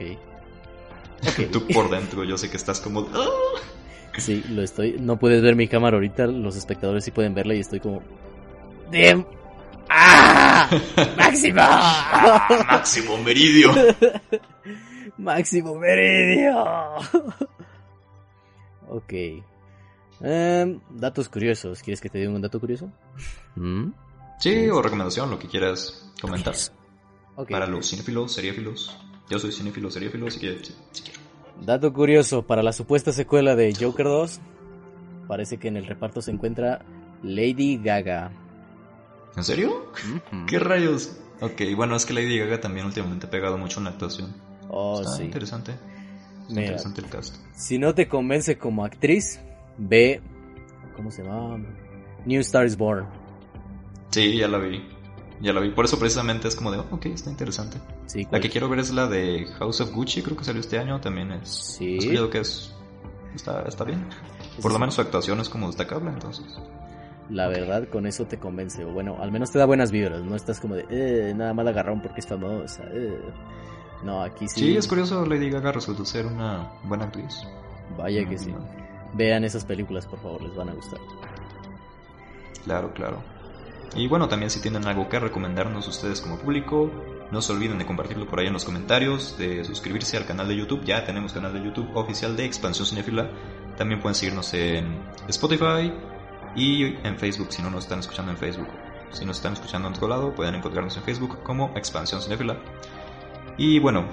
[1.28, 1.52] Ok.
[1.52, 3.06] Tú por dentro, yo sé que estás como...
[3.14, 3.28] "Ah".
[4.18, 4.96] Sí, lo estoy.
[5.00, 8.02] No puedes ver mi cámara ahorita, los espectadores sí pueden verla y estoy como.
[8.92, 9.26] ¡Dem!
[9.90, 10.70] ¡Ah!
[11.18, 11.62] ¡Máximo!
[12.70, 13.72] Máximo Meridio.
[15.18, 16.64] ¡Máximo Meridio!
[18.88, 19.14] ok.
[20.22, 21.82] Em, datos curiosos.
[21.82, 22.90] ¿Quieres que te diga un dato curioso?
[23.56, 23.90] ¿Mm?
[24.40, 26.54] Sí, o recomendación, lo que quieras comentar.
[27.36, 27.50] Ok.
[27.50, 28.96] Para los cinéfilos, seriéfilos.
[29.30, 30.60] Yo soy cinéfilo, seriéfilo, así que
[30.92, 31.20] sí quiero.
[31.62, 34.40] Dato curioso, para la supuesta secuela de Joker 2,
[35.28, 36.84] parece que en el reparto se encuentra
[37.24, 38.32] Lady Gaga.
[39.36, 39.92] ¿En serio?
[40.48, 41.18] ¿Qué rayos?
[41.42, 44.34] Ok, bueno, es que Lady Gaga también últimamente ha pegado mucho en la actuación.
[44.70, 45.24] Oh, Está sí.
[45.24, 45.74] interesante.
[46.50, 46.62] Mira.
[46.62, 47.36] interesante el cast.
[47.56, 49.40] Si no te convence como actriz,
[49.78, 50.22] ve.
[50.96, 51.58] ¿Cómo se llama?
[52.26, 53.08] New Star is Born.
[54.14, 54.88] Sí, ya la vi.
[55.41, 55.70] Ya la vi.
[55.72, 57.78] Por eso precisamente es como de, oh, ok, está interesante.
[58.05, 58.41] Sí, La ¿cuál?
[58.41, 61.01] que quiero ver es la de House of Gucci, creo que salió este año.
[61.01, 61.49] También es.
[61.78, 61.97] Sí.
[61.97, 62.74] Escuchado que es.
[63.36, 64.05] Está, está bien.
[64.61, 66.45] Por lo menos su actuación es como destacable, entonces.
[67.30, 68.86] La verdad, con eso te convence.
[68.86, 70.22] O bueno, al menos te da buenas vibras.
[70.24, 72.84] No estás como de, eh, nada más la agarraron porque es famosa.
[72.91, 73.18] eh.
[74.03, 74.59] No, aquí sí.
[74.59, 77.41] Sí, es curioso, Lady Gaga resultó ser una buena actriz.
[77.97, 78.53] Vaya que sí.
[79.14, 80.99] Vean esas películas, por favor, les van a gustar.
[82.66, 83.18] Claro, claro.
[83.96, 86.91] Y bueno, también si tienen algo que recomendarnos ustedes como público,
[87.32, 90.56] no se olviden de compartirlo por ahí en los comentarios, de suscribirse al canal de
[90.56, 90.84] YouTube.
[90.84, 93.30] Ya tenemos canal de YouTube oficial de Expansión Cinefila.
[93.78, 95.94] También pueden seguirnos en Spotify
[96.56, 98.68] y en Facebook si no nos están escuchando en Facebook.
[99.12, 102.58] Si nos están escuchando en otro lado, pueden encontrarnos en Facebook como Expansión Cinefila.
[103.58, 104.06] Y bueno,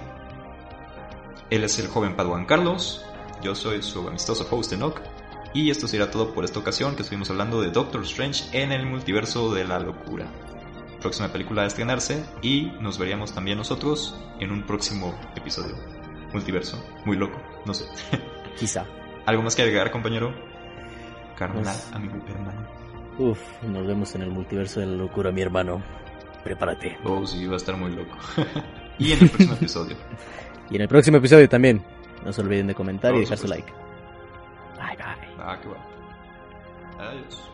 [1.49, 3.03] él es el joven Paduan Carlos.
[3.43, 5.01] Yo soy su amistoso host Enoch.
[5.53, 8.87] Y esto será todo por esta ocasión que estuvimos hablando de Doctor Strange en el
[8.87, 10.27] multiverso de la locura.
[11.01, 15.75] Próxima película a estrenarse y nos veríamos también nosotros en un próximo episodio.
[16.33, 17.85] Multiverso, muy loco, no sé.
[18.59, 18.87] Quizá.
[19.27, 20.33] ¿Algo más que agregar, compañero?
[21.37, 22.69] Carnal, Pues- amigo, hermano.
[23.19, 25.83] Uf, nos vemos en el multiverso de la locura, mi hermano.
[26.45, 26.97] Prepárate.
[27.05, 28.17] Oh, sí, va a estar muy loco.
[28.99, 29.97] y en el próximo episodio.
[30.71, 31.83] Y en el próximo episodio también.
[32.25, 33.73] No se olviden de comentar y Por dejar su like.
[35.51, 35.57] Bye bye.
[35.57, 37.09] Ah, qué va.
[37.11, 37.50] Adiós.